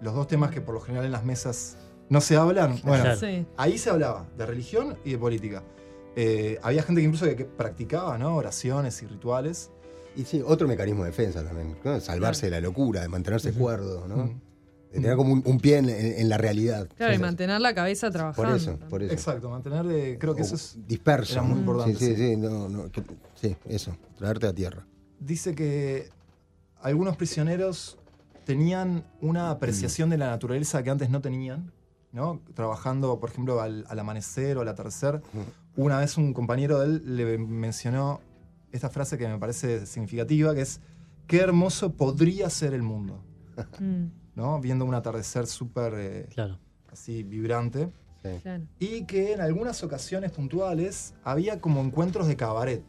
Los 0.00 0.14
dos 0.14 0.26
temas 0.26 0.50
que 0.50 0.60
por 0.60 0.74
lo 0.74 0.80
general 0.80 1.06
en 1.06 1.12
las 1.12 1.24
mesas 1.24 1.76
no 2.08 2.20
se 2.20 2.36
hablan. 2.36 2.78
Bueno, 2.84 3.04
ahí 3.56 3.78
se 3.78 3.90
hablaba 3.90 4.26
de 4.36 4.46
religión 4.46 4.98
y 5.04 5.12
de 5.12 5.18
política. 5.18 5.62
Eh, 6.16 6.58
había 6.62 6.82
gente 6.82 7.00
que 7.00 7.06
incluso 7.06 7.24
que, 7.36 7.44
practicaba 7.44 8.18
¿no? 8.18 8.36
oraciones 8.36 9.00
y 9.02 9.06
rituales. 9.06 9.70
Y 10.16 10.24
sí, 10.24 10.42
otro 10.44 10.66
mecanismo 10.66 11.04
de 11.04 11.10
defensa 11.10 11.44
también, 11.44 11.76
salvarse 12.00 12.46
de 12.46 12.50
la 12.50 12.60
locura, 12.60 13.02
de 13.02 13.08
mantenerse 13.08 13.52
cuerdo, 13.52 14.08
¿no? 14.08 14.40
De 14.90 14.98
tener 14.98 15.14
como 15.14 15.34
un, 15.34 15.60
pie 15.60 15.78
en, 15.78 16.28
la 16.28 16.36
realidad. 16.36 16.88
Claro, 16.96 17.14
y 17.14 17.18
mantener 17.18 17.60
la 17.60 17.72
cabeza 17.74 18.10
trabajando. 18.10 18.50
Por 18.50 18.56
eso, 18.56 18.78
por 18.88 19.02
eso. 19.04 19.12
Exacto, 19.12 19.48
mantener 19.48 19.86
de. 19.86 20.18
Creo 20.18 20.34
que 20.34 20.42
eso 20.42 20.56
es. 20.56 20.76
Disperso. 20.84 21.34
Era 21.34 21.42
muy 21.42 21.60
importante. 21.60 21.96
Sí, 21.96 22.16
sí, 22.16 22.34
sí, 22.34 23.02
sí, 23.40 23.56
eso, 23.68 23.96
traerte 24.18 24.48
a 24.48 24.52
tierra. 24.52 24.84
Dice 25.20 25.54
que 25.54 26.08
algunos 26.82 27.16
prisioneros 27.16 27.99
tenían 28.44 29.04
una 29.20 29.50
apreciación 29.50 30.10
de 30.10 30.18
la 30.18 30.28
naturaleza 30.28 30.82
que 30.82 30.90
antes 30.90 31.10
no 31.10 31.20
tenían, 31.20 31.72
¿no? 32.12 32.40
Trabajando, 32.54 33.18
por 33.20 33.30
ejemplo, 33.30 33.60
al, 33.60 33.86
amanecer 33.88 34.58
o 34.58 34.62
al 34.62 34.68
atardecer. 34.68 35.22
Una 35.76 35.98
vez 35.98 36.16
un 36.16 36.32
compañero 36.32 36.80
de 36.80 36.86
él 36.86 37.16
le 37.16 37.38
mencionó 37.38 38.20
esta 38.72 38.90
frase 38.90 39.18
que 39.18 39.28
me 39.28 39.38
parece 39.38 39.86
significativa, 39.86 40.54
que 40.54 40.62
es: 40.62 40.80
Qué 41.26 41.40
hermoso 41.40 41.92
podría 41.92 42.50
ser 42.50 42.74
el 42.74 42.82
mundo. 42.82 43.22
Mm. 43.80 44.60
Viendo 44.62 44.86
un 44.86 44.94
atardecer 44.94 45.46
súper 45.46 45.92
eh, 45.98 46.28
así 46.90 47.22
vibrante. 47.24 47.92
Y 48.78 49.04
que 49.04 49.34
en 49.34 49.42
algunas 49.42 49.82
ocasiones 49.82 50.30
puntuales 50.32 51.14
había 51.24 51.60
como 51.60 51.82
encuentros 51.82 52.26
de 52.26 52.36
cabaret. 52.36 52.82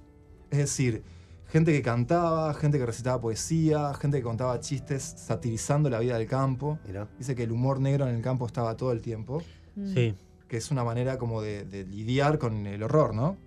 Es 0.49 0.59
decir, 0.59 1.03
gente 1.51 1.73
que 1.73 1.81
cantaba, 1.81 2.53
gente 2.53 2.79
que 2.79 2.85
recitaba 2.85 3.19
poesía, 3.19 3.93
gente 3.95 4.17
que 4.17 4.23
contaba 4.23 4.59
chistes 4.61 5.03
satirizando 5.17 5.89
la 5.89 5.99
vida 5.99 6.17
del 6.17 6.27
campo. 6.27 6.79
Dice 7.17 7.35
que 7.35 7.43
el 7.43 7.51
humor 7.51 7.79
negro 7.81 8.07
en 8.07 8.15
el 8.15 8.21
campo 8.21 8.45
estaba 8.45 8.77
todo 8.77 8.93
el 8.93 9.01
tiempo. 9.01 9.43
Mm. 9.75 9.93
Sí. 9.93 10.15
Que 10.47 10.57
es 10.57 10.71
una 10.71 10.83
manera 10.83 11.17
como 11.17 11.41
de, 11.41 11.65
lidiar 11.89 12.39
con 12.39 12.65
el 12.65 12.81
horror, 12.83 13.13
¿no? 13.13 13.37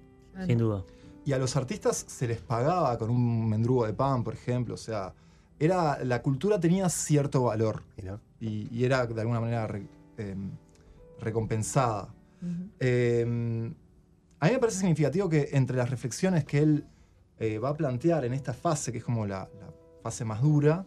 Sin 0.46 0.58
duda. 0.58 0.84
Y 1.24 1.32
a 1.32 1.38
los 1.38 1.56
artistas 1.56 2.04
se 2.06 2.28
les 2.28 2.40
pagaba 2.40 2.98
con 2.98 3.08
un 3.08 3.48
mendrugo 3.48 3.86
de 3.86 3.94
pan, 3.94 4.22
por 4.22 4.34
ejemplo. 4.34 4.74
O 4.74 4.78
sea, 4.78 5.14
era, 5.58 6.04
la 6.04 6.20
cultura 6.20 6.60
tenía 6.60 6.88
cierto 6.90 7.44
valor 7.44 7.82
y, 8.38 8.84
era 8.84 9.06
de 9.06 9.20
alguna 9.20 9.40
manera 9.40 9.66
em, 10.18 10.50
recompensada. 11.20 12.14
Em, 12.78 13.72
a 14.40 14.46
mí 14.46 14.52
me 14.52 14.58
parece 14.58 14.80
significativo 14.80 15.30
que 15.30 15.48
entre 15.52 15.78
las 15.78 15.88
reflexiones 15.88 16.44
que 16.44 16.58
él 16.58 16.86
eh, 17.38 17.58
va 17.58 17.70
a 17.70 17.76
plantear 17.76 18.24
en 18.24 18.32
esta 18.32 18.52
fase, 18.52 18.92
que 18.92 18.98
es 18.98 19.04
como 19.04 19.26
la, 19.26 19.48
fase 20.02 20.24
más 20.24 20.42
dura, 20.42 20.86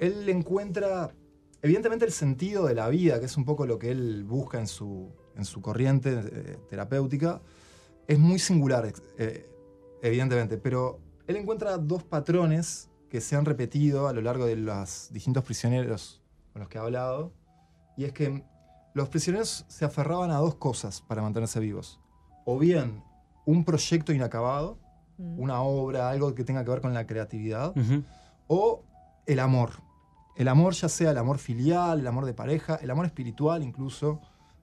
él 0.00 0.28
encuentra 0.28 1.14
evidentemente 1.62 2.04
el 2.04 2.12
sentido 2.12 2.66
de 2.66 2.74
la 2.74 2.88
vida, 2.88 3.20
que 3.20 3.26
es 3.26 3.36
un 3.36 3.44
poco 3.44 3.64
lo 3.64 3.78
que 3.78 3.90
él 3.92 4.24
busca 4.24 4.58
en 4.58 4.66
su, 4.66 5.12
en 5.36 5.44
su 5.44 5.62
corriente 5.62 6.20
eh, 6.20 6.58
terapéutica, 6.68 7.40
es 8.08 8.18
muy 8.18 8.38
singular, 8.40 8.92
eh, 9.18 9.48
evidentemente, 10.02 10.58
pero 10.58 11.00
él 11.28 11.36
encuentra 11.36 11.78
dos 11.78 12.02
patrones 12.02 12.90
que 13.08 13.20
se 13.20 13.36
han 13.36 13.44
repetido 13.44 14.08
a 14.08 14.12
lo 14.12 14.20
largo 14.20 14.46
de 14.46 14.56
los 14.56 15.12
distintos 15.12 15.44
prisioneros 15.44 16.22
con 16.52 16.60
los 16.60 16.68
que 16.68 16.78
he 16.78 16.80
hablado, 16.80 17.32
y 17.96 18.04
es 18.04 18.12
que 18.12 18.44
los 18.94 19.08
prisioneros 19.08 19.64
se 19.68 19.84
aferraban 19.84 20.30
a 20.30 20.38
dos 20.38 20.56
cosas 20.56 21.00
para 21.00 21.22
mantenerse 21.22 21.60
vivos. 21.60 22.00
O 22.44 22.58
bien 22.58 23.02
un 23.46 23.64
proyecto 23.64 24.12
inacabado, 24.12 24.78
mm. 25.18 25.38
una 25.38 25.60
obra, 25.62 26.08
algo 26.10 26.34
que 26.34 26.44
tenga 26.44 26.64
que 26.64 26.70
ver 26.70 26.80
con 26.80 26.94
la 26.94 27.06
creatividad, 27.06 27.74
o 28.46 28.82
el 29.26 29.40
amor. 29.40 29.72
El 30.36 30.48
amor 30.48 30.72
ya 30.74 30.88
sea 30.88 31.10
el 31.10 31.18
amor 31.18 31.38
filial, 31.38 32.00
el 32.00 32.06
amor 32.06 32.24
de 32.24 32.32
pareja, 32.32 32.76
el 32.76 32.90
amor 32.90 33.06
espiritual 33.06 33.62
incluso. 33.62 34.20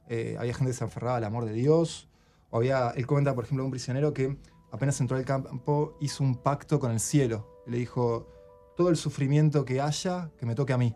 Eh, 0.08 0.36
había 0.40 0.54
gente 0.54 0.72
que 0.72 0.78
se 0.78 0.84
aferraba 0.84 1.18
al 1.18 1.24
amor 1.24 1.46
de 1.46 1.54
Dios. 1.54 2.08
O 2.50 2.58
había, 2.58 2.92
él 2.92 3.06
comenta, 3.06 3.36
por 3.36 3.44
ejemplo, 3.44 3.66
un 3.66 3.72
prisionero 3.72 4.14
que 4.14 4.38
apenas 4.72 5.00
entró 5.02 5.18
al 5.18 5.26
campo 5.26 5.98
hizo 6.00 6.24
un 6.24 6.36
pacto 6.36 6.80
con 6.80 6.92
el 6.92 7.00
cielo. 7.00 7.62
Le 7.68 7.78
dijo, 7.78 8.28
todo 8.76 8.90
el 8.90 8.96
sufrimiento 8.96 9.66
que 9.66 9.82
haya, 9.82 10.32
que 10.38 10.46
me 10.46 10.56
toque 10.56 10.74
a 10.74 10.78
mí. 10.78 10.96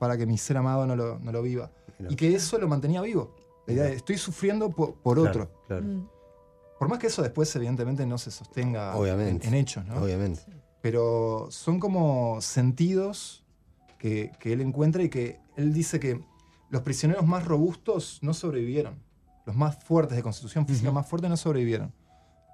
para 0.00 0.16
que 0.16 0.26
mi 0.26 0.36
ser 0.36 0.56
amado 0.56 0.86
no 0.86 0.96
lo, 0.96 1.18
no 1.18 1.30
lo 1.30 1.42
viva. 1.42 1.70
Y 2.08 2.16
que 2.16 2.34
eso 2.34 2.58
lo 2.58 2.66
mantenía 2.66 3.00
vivo. 3.02 3.34
La 3.66 3.72
idea 3.72 3.84
de, 3.84 3.94
estoy 3.94 4.18
sufriendo 4.18 4.70
por, 4.70 4.94
por 4.94 5.18
otro. 5.18 5.50
Claro. 5.66 5.84
Mm. 5.84 6.08
Por 6.84 6.90
más 6.90 6.98
que 6.98 7.06
eso 7.06 7.22
después, 7.22 7.54
evidentemente, 7.56 8.04
no 8.04 8.18
se 8.18 8.30
sostenga 8.30 8.94
Obviamente. 8.94 9.46
En, 9.48 9.54
en 9.54 9.60
hechos, 9.60 9.86
¿no? 9.86 10.02
Obviamente. 10.02 10.42
Pero 10.82 11.48
son 11.50 11.80
como 11.80 12.42
sentidos 12.42 13.42
que, 13.98 14.32
que 14.38 14.52
él 14.52 14.60
encuentra 14.60 15.02
y 15.02 15.08
que 15.08 15.40
él 15.56 15.72
dice 15.72 15.98
que 15.98 16.20
los 16.68 16.82
prisioneros 16.82 17.26
más 17.26 17.46
robustos 17.46 18.18
no 18.20 18.34
sobrevivieron. 18.34 19.02
Los 19.46 19.56
más 19.56 19.82
fuertes 19.82 20.14
de 20.14 20.22
constitución 20.22 20.66
física 20.66 20.90
más 20.90 21.08
fuerte 21.08 21.26
no 21.26 21.38
sobrevivieron. 21.38 21.90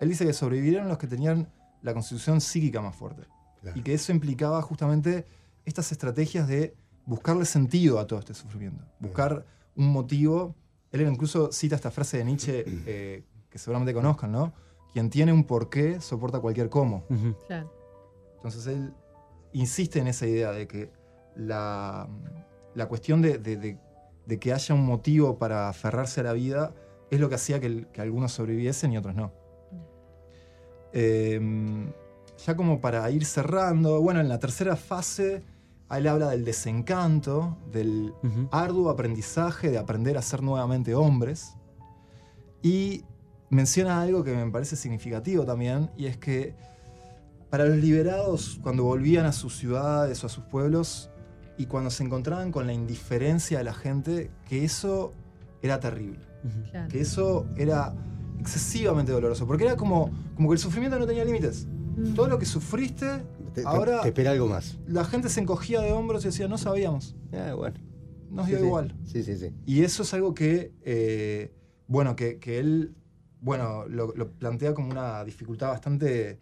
Él 0.01 0.09
dice 0.09 0.25
que 0.25 0.33
sobrevivieron 0.33 0.87
los 0.87 0.99
que 0.99 1.09
tenían 1.09 1.49
la 1.83 1.93
constitución 1.93 2.41
psíquica 2.41 2.81
más 2.81 2.95
fuerte. 2.95 3.25
Claro. 3.63 3.77
Y 3.77 3.83
que 3.83 3.95
eso 3.95 4.13
implicaba 4.13 4.63
justamente 4.63 5.27
estas 5.65 5.91
estrategias 5.91 6.47
de 6.47 6.77
buscarle 7.05 7.45
sentido 7.47 7.99
a 7.99 8.07
todo 8.07 8.21
este 8.21 8.35
sufrimiento. 8.35 8.85
Buscar 9.01 9.45
un 9.75 9.89
motivo. 9.89 10.55
Él 10.93 11.01
incluso 11.03 11.51
cita 11.51 11.75
esta 11.75 11.91
frase 11.91 12.19
de 12.19 12.25
Nietzsche 12.25 12.65
eh, 12.87 13.25
que 13.51 13.59
seguramente 13.59 13.93
conozcan, 13.93 14.33
¿no? 14.33 14.53
Quien 14.93 15.11
tiene 15.11 15.33
un 15.33 15.45
porqué 15.45 16.01
soporta 16.01 16.41
cualquier 16.41 16.69
cómo. 16.71 17.05
Claro. 17.47 17.73
Entonces 18.37 18.67
él 18.69 18.93
insiste 19.53 19.99
en 19.99 20.07
esa 20.07 20.27
idea 20.27 20.53
de 20.53 20.67
que 20.67 20.91
la, 21.37 22.09
la 22.75 22.87
cuestión 22.89 23.21
de, 23.23 23.39
de- 23.39 23.57
de- 23.57 23.79
de 24.27 24.39
que 24.39 24.53
haya 24.53 24.75
un 24.75 24.85
motivo 24.87 25.39
para 25.39 25.69
aferrarse 25.69 26.21
a 26.21 26.25
la 26.25 26.33
vida 26.33 26.73
es 27.11 27.19
lo 27.19 27.29
que 27.29 27.35
hacía 27.35 27.59
que, 27.61 27.67
el- 27.67 27.87
que 27.89 28.01
algunos 28.01 28.33
sobreviviesen 28.33 28.93
y 28.93 28.99
otros 28.99 29.15
no. 29.15 29.33
Eh, 30.93 31.41
ya 32.47 32.57
como 32.57 32.81
para 32.81 33.09
ir 33.11 33.25
cerrando, 33.25 34.01
bueno, 34.01 34.21
en 34.21 34.29
la 34.29 34.39
tercera 34.39 34.77
fase, 34.77 35.43
él 35.91 36.07
habla 36.07 36.31
del 36.31 36.45
desencanto, 36.45 37.59
del 37.71 38.15
arduo 38.51 38.91
aprendizaje 38.91 39.71
de 39.71 39.79
aprender 39.79 40.17
a 40.17 40.23
ser 40.23 40.43
nuevamente 40.43 40.95
hombres. 40.95 41.55
Y 42.63 43.05
menciona 43.51 44.01
algo 44.01 44.25
que 44.25 44.35
me 44.35 44.51
parece 44.51 44.77
significativo 44.77 45.45
también, 45.45 45.91
y 45.97 46.07
es 46.07 46.17
que 46.17 46.55
para 47.51 47.65
los 47.67 47.77
liberados, 47.79 48.59
cuando 48.63 48.85
volvían 48.85 49.27
a 49.27 49.33
sus 49.33 49.57
ciudades 49.57 50.23
o 50.23 50.27
a 50.27 50.31
sus 50.31 50.45
pueblos, 50.45 51.11
y 51.59 51.67
cuando 51.67 51.91
se 51.91 52.03
encontraban 52.05 52.53
con 52.53 52.67
la 52.67 52.73
indiferencia 52.73 53.59
de 53.59 53.65
la 53.65 53.75
gente, 53.75 54.31
que 54.49 54.65
eso 54.65 55.13
era 55.63 55.79
terrible. 55.81 56.21
Claro. 56.71 56.89
que 56.89 57.03
eso 57.03 57.47
era 57.55 57.95
excesivamente 58.39 59.13
doloroso, 59.13 59.47
porque 59.47 59.65
era 59.65 59.77
como, 59.77 60.11
como 60.37 60.49
que 60.49 60.55
el 60.55 60.59
sufrimiento 60.59 60.99
no 60.99 61.07
tenía 61.07 61.23
límites. 61.23 61.67
Mm. 61.99 62.15
Todo 62.15 62.29
lo 62.29 62.39
que 62.39 62.47
sufriste, 62.47 63.07
Te, 63.53 63.61
te- 63.61 63.69
Ahora- 63.69 64.01
te 64.01 64.09
espera 64.09 64.31
algo 64.31 64.47
más. 64.47 64.79
la 64.87 65.05
gente 65.05 65.29
se 65.29 65.41
encogía 65.43 65.83
de 65.83 65.93
hombros 65.93 66.25
y 66.25 66.29
decía, 66.29 66.49
no 66.49 66.57
sabíamos, 66.57 67.15
Ah, 67.35 67.53
bueno. 67.55 67.79
nos 68.31 68.47
Sí, 68.47 68.53
dio 68.53 68.61
sí. 68.61 68.65
igual. 68.67 68.97
Sí, 69.05 69.23
sí, 69.23 69.37
sí. 69.37 69.53
Y 69.67 69.83
eso 69.83 70.03
es 70.03 70.15
algo 70.15 70.33
que, 70.33 70.73
eh, 70.83 71.53
bueno, 71.89 72.17
que, 72.17 72.39
que 72.39 72.59
él, 72.59 72.95
bueno, 73.41 73.87
lo, 73.89 74.13
lo 74.15 74.31
plantea 74.31 74.75
como 74.75 74.91
una 74.91 75.25
dificultad 75.25 75.69
bastante, 75.69 76.39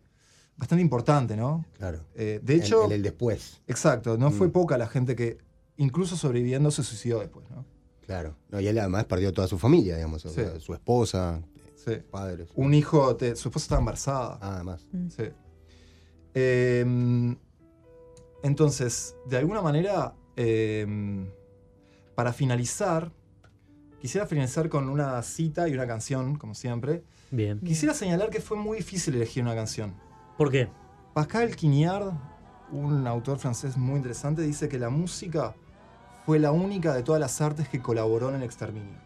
bastante 0.57 0.83
importante, 0.83 1.37
¿no? 1.37 1.65
Claro. 1.77 2.01
Eh, 2.15 2.41
de 2.43 2.55
hecho, 2.57 2.85
en 2.87 2.93
el 2.93 3.03
después. 3.03 3.61
exacto, 3.67 4.17
no 4.19 4.31
fue 4.31 4.49
Mm. 4.49 4.53
poca 4.53 4.79
la 4.79 4.87
gente 4.89 5.15
que, 5.17 5.39
incluso 5.77 6.17
sobreviviendo, 6.17 6.71
se 6.71 6.83
suicidó 6.83 7.21
después, 7.21 7.49
¿no? 7.51 7.65
Claro. 8.07 8.35
No, 8.51 8.59
y 8.61 8.67
él 8.67 8.79
además 8.79 9.05
perdió 9.05 9.33
toda 9.33 9.47
su 9.49 9.59
familia, 9.59 9.97
digamos. 9.97 10.25
o 10.25 10.29
Sí. 10.31 10.37
sea, 10.37 10.59
su 10.61 10.73
esposa, 10.75 11.43
Sí. 11.77 11.93
padres. 12.11 12.49
Un 12.55 12.75
hijo, 12.75 13.15
te- 13.17 13.37
su 13.37 13.49
esposa 13.49 13.65
estaba 13.65 13.79
embarazada. 13.81 14.39
Ah, 14.41 14.55
además. 14.57 14.87
Mm. 14.93 15.09
Sí. 15.11 15.23
Eh, 16.35 17.37
entonces, 18.43 19.15
de 19.27 19.37
alguna 19.39 19.63
manera, 19.63 20.15
eh, 20.37 20.87
para 22.15 22.33
finalizar, 22.33 23.13
quisiera 24.01 24.27
finalizar 24.27 24.69
con 24.69 24.89
una 24.89 25.21
cita 25.23 25.69
y 25.69 25.75
una 25.75 25.87
canción, 25.87 26.37
como 26.37 26.55
siempre. 26.55 27.03
Bien. 27.31 27.61
Quisiera 27.61 27.95
señalar 27.95 28.31
que 28.31 28.41
fue 28.41 28.57
muy 28.57 28.79
difícil 28.79 29.15
elegir 29.15 29.43
una 29.43 29.55
canción. 29.55 29.95
¿Por 30.37 30.51
qué? 30.51 30.69
Pascal 31.15 31.55
Quignard, 31.57 32.13
un 32.71 33.07
autor 33.07 33.39
francés 33.39 33.77
muy 33.77 33.97
interesante, 33.97 34.43
dice 34.43 34.69
que 34.69 34.79
la 34.79 34.89
música 34.91 35.55
fue 36.27 36.39
la 36.39 36.53
única 36.53 36.95
de 36.95 37.03
todas 37.03 37.21
las 37.21 37.41
artes 37.41 37.69
que 37.69 37.81
colaboró 37.81 38.29
en 38.31 38.37
el 38.37 38.43
exterminio. 38.43 38.99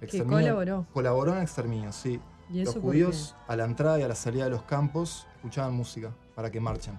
Que 0.00 0.06
exterminio- 0.06 0.28
colaboró. 0.54 0.86
Colaboró 0.92 1.30
en 1.32 1.38
el 1.38 1.42
exterminio, 1.44 1.92
sí. 1.92 2.20
¿Y 2.50 2.64
Los 2.64 2.76
judíos 2.76 3.34
a 3.48 3.56
la 3.56 3.64
entrada 3.64 3.98
y 3.98 4.02
a 4.02 4.08
la 4.08 4.14
salida 4.14 4.44
de 4.44 4.50
los 4.50 4.62
campos 4.62 5.26
escuchaban 5.36 5.74
música 5.74 6.12
para 6.34 6.50
que 6.50 6.60
marchen? 6.60 6.98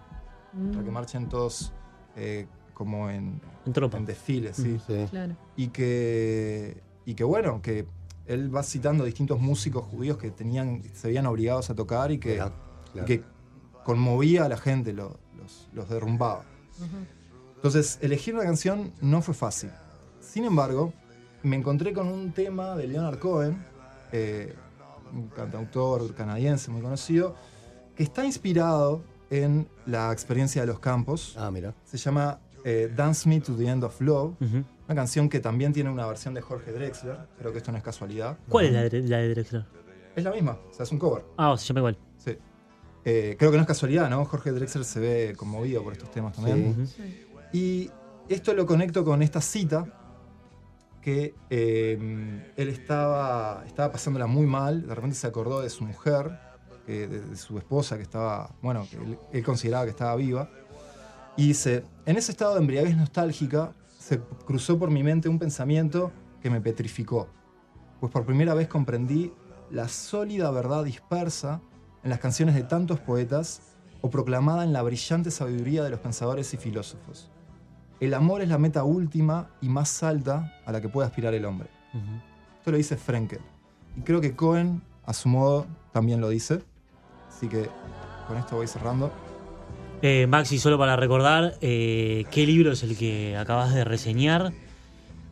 Mm, 0.54 0.72
para 0.72 0.84
que 0.84 0.92
marchen 0.92 1.30
todos 1.30 1.72
eh, 2.16 2.48
como 2.74 3.10
en, 3.10 3.40
En 3.66 3.74
tropa. 3.74 3.98
en 3.98 4.06
desfiles, 4.06 4.58
sí. 4.58 4.80
Sí. 4.88 5.06
Claro. 5.10 5.36
Y 5.56 5.68
que, 5.68 6.82
y 7.08 7.16
que 7.16 7.24
bueno, 7.24 7.62
que 7.62 7.88
él 8.28 8.54
va 8.54 8.62
citando 8.62 9.06
distintos 9.06 9.40
músicos 9.40 9.86
judíos 9.86 10.18
que 10.18 10.30
tenían, 10.30 10.84
se 10.94 11.08
veían 11.08 11.26
obligados 11.26 11.70
a 11.70 11.76
tocar 11.76 12.12
y 12.12 12.18
que, 12.20 12.36
Claro, 12.36 12.54
y 12.90 12.92
claro. 12.92 13.08
que 13.08 13.24
conmovía 13.86 14.44
a 14.46 14.50
la 14.50 14.58
gente, 14.58 14.92
lo- 14.92 15.18
los, 15.38 15.70
los 15.74 15.88
derrumbaba. 15.90 16.44
Entonces, 17.56 17.98
elegir 18.02 18.36
una 18.36 18.44
canción 18.44 18.92
no 19.02 19.22
fue 19.22 19.34
fácil. 19.34 19.72
Sin 20.20 20.46
embargo, 20.46 20.94
me 21.44 21.56
encontré 21.56 21.94
con 21.94 22.08
un 22.08 22.32
tema 22.34 22.76
de 22.76 22.88
Leonard 22.88 23.20
Cohen, 23.20 23.64
eh, 24.12 24.54
un 25.14 25.30
cantautor 25.30 26.14
canadiense 26.14 26.70
muy 26.70 26.82
conocido, 26.82 27.36
que 27.96 28.04
está 28.04 28.26
inspirado 28.26 29.02
en 29.30 29.68
la 29.86 30.12
experiencia 30.12 30.62
de 30.62 30.68
los 30.68 30.80
campos. 30.80 31.36
Ah, 31.38 31.50
mira. 31.52 31.74
Se 31.86 31.98
llama 31.98 32.40
eh, 32.70 32.92
Dance 32.94 33.30
Me 33.30 33.40
to 33.40 33.56
the 33.56 33.66
End 33.66 33.84
of 33.86 34.02
Love, 34.02 34.36
Ujú. 34.42 34.58
una 34.88 34.96
canción 34.96 35.30
que 35.30 35.40
también 35.40 35.72
tiene 35.72 35.90
una 35.90 36.06
versión 36.06 36.34
de 36.34 36.42
Jorge 36.42 36.72
Drexler, 36.74 37.18
creo 37.40 37.52
que 37.54 37.60
esto 37.60 37.72
no 37.72 37.78
es 37.78 37.84
casualidad. 37.84 38.38
¿Cuál 38.50 38.66
es 38.66 38.72
la 38.74 38.82
de, 38.90 39.02
la 39.04 39.18
de 39.20 39.30
Drexler? 39.30 39.66
Es 40.16 40.24
la 40.24 40.32
misma, 40.32 40.58
o 40.70 40.74
sea, 40.74 40.84
es 40.84 40.92
un 40.92 41.00
cover. 41.00 41.24
Ah, 41.38 41.56
se 41.58 41.66
llama 41.68 41.80
igual. 41.80 41.98
Sí. 42.18 42.38
Eh, 43.06 43.36
creo 43.40 43.52
que 43.52 43.58
no 43.58 43.62
es 43.62 43.68
casualidad, 43.68 44.10
¿no? 44.10 44.26
Jorge 44.26 44.52
Drexler 44.52 44.84
se 44.84 45.00
ve 45.00 45.34
conmovido 45.38 45.82
por 45.84 45.94
estos 45.94 46.12
temas 46.12 46.34
también. 46.36 46.58
Sí. 46.58 46.70
Ujú. 46.72 46.86
Sí. 46.88 47.28
Y 47.54 47.92
esto 48.28 48.54
lo 48.54 48.66
conecto 48.66 49.06
con 49.06 49.22
esta 49.22 49.40
cita 49.40 49.86
que 51.02 51.36
eh, 51.50 52.44
él 52.58 52.68
estaba, 52.68 53.64
estaba 53.66 53.94
pasándola 53.94 54.28
muy 54.28 54.46
mal, 54.46 54.86
de 54.86 54.94
repente 54.94 55.16
se 55.16 55.26
acordó 55.28 55.62
de 55.62 55.70
su 55.70 55.86
mujer, 55.86 56.38
eh, 56.86 57.08
de, 57.10 57.22
de 57.22 57.38
su 57.38 57.58
esposa 57.58 57.96
que 57.96 58.04
estaba, 58.04 58.54
bueno, 58.62 58.86
que 58.90 58.98
él, 58.98 59.18
él 59.32 59.44
consideraba 59.44 59.86
que 59.86 59.92
estaba 59.92 60.16
viva, 60.18 60.50
y 61.38 61.50
dice, 61.50 61.86
en 62.06 62.18
ese 62.18 62.32
estado 62.32 62.56
de 62.56 62.62
embriaguez 62.62 62.98
nostálgica 62.98 63.72
se 64.00 64.20
cruzó 64.46 64.78
por 64.80 64.90
mi 64.90 65.04
mente 65.04 65.30
un 65.30 65.38
pensamiento 65.38 66.12
que 66.42 66.50
me 66.50 66.60
petrificó, 66.60 67.28
pues 68.00 68.12
por 68.12 68.26
primera 68.26 68.56
vez 68.56 68.68
comprendí 68.68 69.32
la 69.70 69.88
sólida 69.88 70.50
verdad 70.50 70.84
dispersa 70.84 71.62
en 72.04 72.10
las 72.10 72.20
canciones 72.20 72.56
de 72.56 72.64
tantos 72.64 73.00
poetas 73.00 73.62
o 74.02 74.10
proclamada 74.10 74.64
en 74.64 74.74
la 74.74 74.82
brillante 74.82 75.30
sabiduría 75.30 75.84
de 75.84 75.92
los 75.92 76.00
pensadores 76.00 76.54
y 76.54 76.58
filósofos. 76.58 77.30
El 78.00 78.14
amor 78.14 78.42
es 78.42 78.50
la 78.50 78.58
meta 78.58 78.84
última 78.84 79.50
y 79.62 79.70
más 79.70 80.04
alta 80.04 80.60
a 80.66 80.72
la 80.72 80.82
que 80.82 80.90
puede 80.90 81.08
aspirar 81.08 81.34
el 81.34 81.46
hombre. 81.46 81.70
Esto 82.60 82.72
lo 82.72 82.78
dice 82.78 82.96
Frenkel. 82.96 83.42
Y 83.96 84.02
creo 84.02 84.22
que 84.22 84.36
Cohen, 84.36 84.82
a 85.06 85.14
su 85.14 85.30
modo, 85.30 85.66
también 85.92 86.22
lo 86.22 86.30
dice. 86.30 86.64
Así 87.28 87.48
que 87.48 87.70
con 88.28 88.38
esto 88.38 88.56
voy 88.56 88.68
cerrando. 88.68 89.12
Eh, 90.02 90.28
Maxi, 90.28 90.60
solo 90.60 90.78
para 90.78 90.96
recordar, 90.96 91.56
eh, 91.62 92.26
¿qué 92.32 92.46
libro 92.46 92.72
es 92.72 92.84
el 92.84 92.98
que 92.98 93.36
acabas 93.36 93.74
de 93.74 93.84
reseñar? 93.84 94.52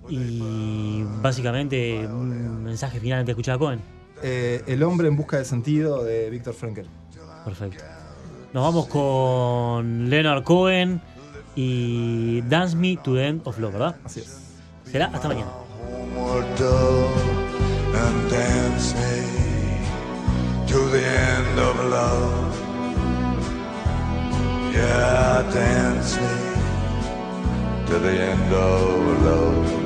Y 0.09 1.03
básicamente, 1.21 2.05
un 2.07 2.63
mensaje 2.63 2.99
final 2.99 3.19
antes 3.19 3.27
de 3.27 3.31
escuchar 3.33 3.55
a 3.55 3.57
Cohen. 3.57 3.81
Eh, 4.21 4.63
el 4.67 4.83
hombre 4.83 5.07
en 5.07 5.15
busca 5.15 5.37
de 5.37 5.45
sentido 5.45 6.03
de 6.03 6.29
Víctor 6.29 6.53
Frenkel. 6.53 6.87
Perfecto. 7.43 7.83
Nos 8.53 8.63
vamos 8.63 8.87
con 8.87 10.09
Leonard 10.09 10.43
Cohen 10.43 11.01
y 11.55 12.41
Dance 12.41 12.75
Me 12.75 12.97
to 12.97 13.15
the 13.15 13.27
End 13.27 13.41
of 13.45 13.59
Love, 13.59 13.73
¿verdad? 13.73 13.95
Así 14.03 14.21
es. 14.21 14.41
Será 14.85 15.07
hasta 15.07 15.27
mañana. 15.27 15.51
and 17.95 18.29
dance 18.29 18.93
me 18.95 20.67
to 20.67 20.79
the 20.89 21.03
end 21.05 21.59
of 21.59 21.75
love. 21.89 22.44
Yeah, 24.75 25.43
dance 25.53 26.17
me 26.19 26.33
to 27.87 27.99
the 27.99 28.13
end 28.31 28.53
of 28.53 29.23
love. 29.23 29.85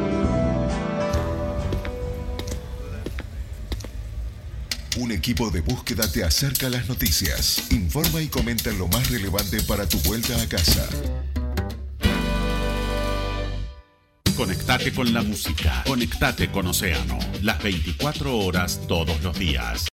Un 4.98 5.12
equipo 5.12 5.52
de 5.52 5.62
búsqueda 5.62 6.12
te 6.12 6.24
acerca 6.24 6.68
a 6.68 6.70
las 6.72 6.90
noticias, 6.90 7.72
informa 7.72 8.22
y 8.22 8.30
comenta 8.30 8.72
lo 8.72 8.88
más 8.88 9.12
relevante 9.12 9.62
para 9.62 9.88
tu 9.88 10.00
vuelta 10.00 10.42
a 10.42 10.48
casa. 10.48 10.88
Conectate 14.36 14.94
con 14.94 15.14
la 15.14 15.22
música. 15.22 15.84
Conectate 15.86 16.50
con 16.50 16.66
Océano. 16.66 17.20
Las 17.44 17.62
24 17.62 18.38
horas 18.38 18.80
todos 18.88 19.22
los 19.22 19.38
días. 19.38 19.86